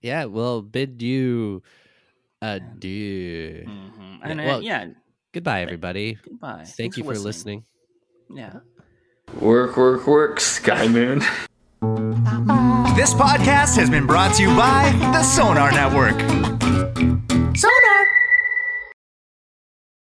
[0.00, 1.62] Yeah, we'll bid you
[2.40, 3.64] adieu.
[3.66, 4.18] Mhm.
[4.20, 4.86] Yeah, And uh, well, yeah,
[5.32, 6.18] Goodbye, everybody.
[6.22, 6.64] goodbye.
[6.64, 7.64] Thank Thanks you for listening.
[8.30, 8.60] Yeah.
[9.34, 11.20] Work, work, work, Sky Moon.
[12.96, 16.18] This podcast has been brought to you by the Sonar Network.
[17.56, 18.07] Sonar!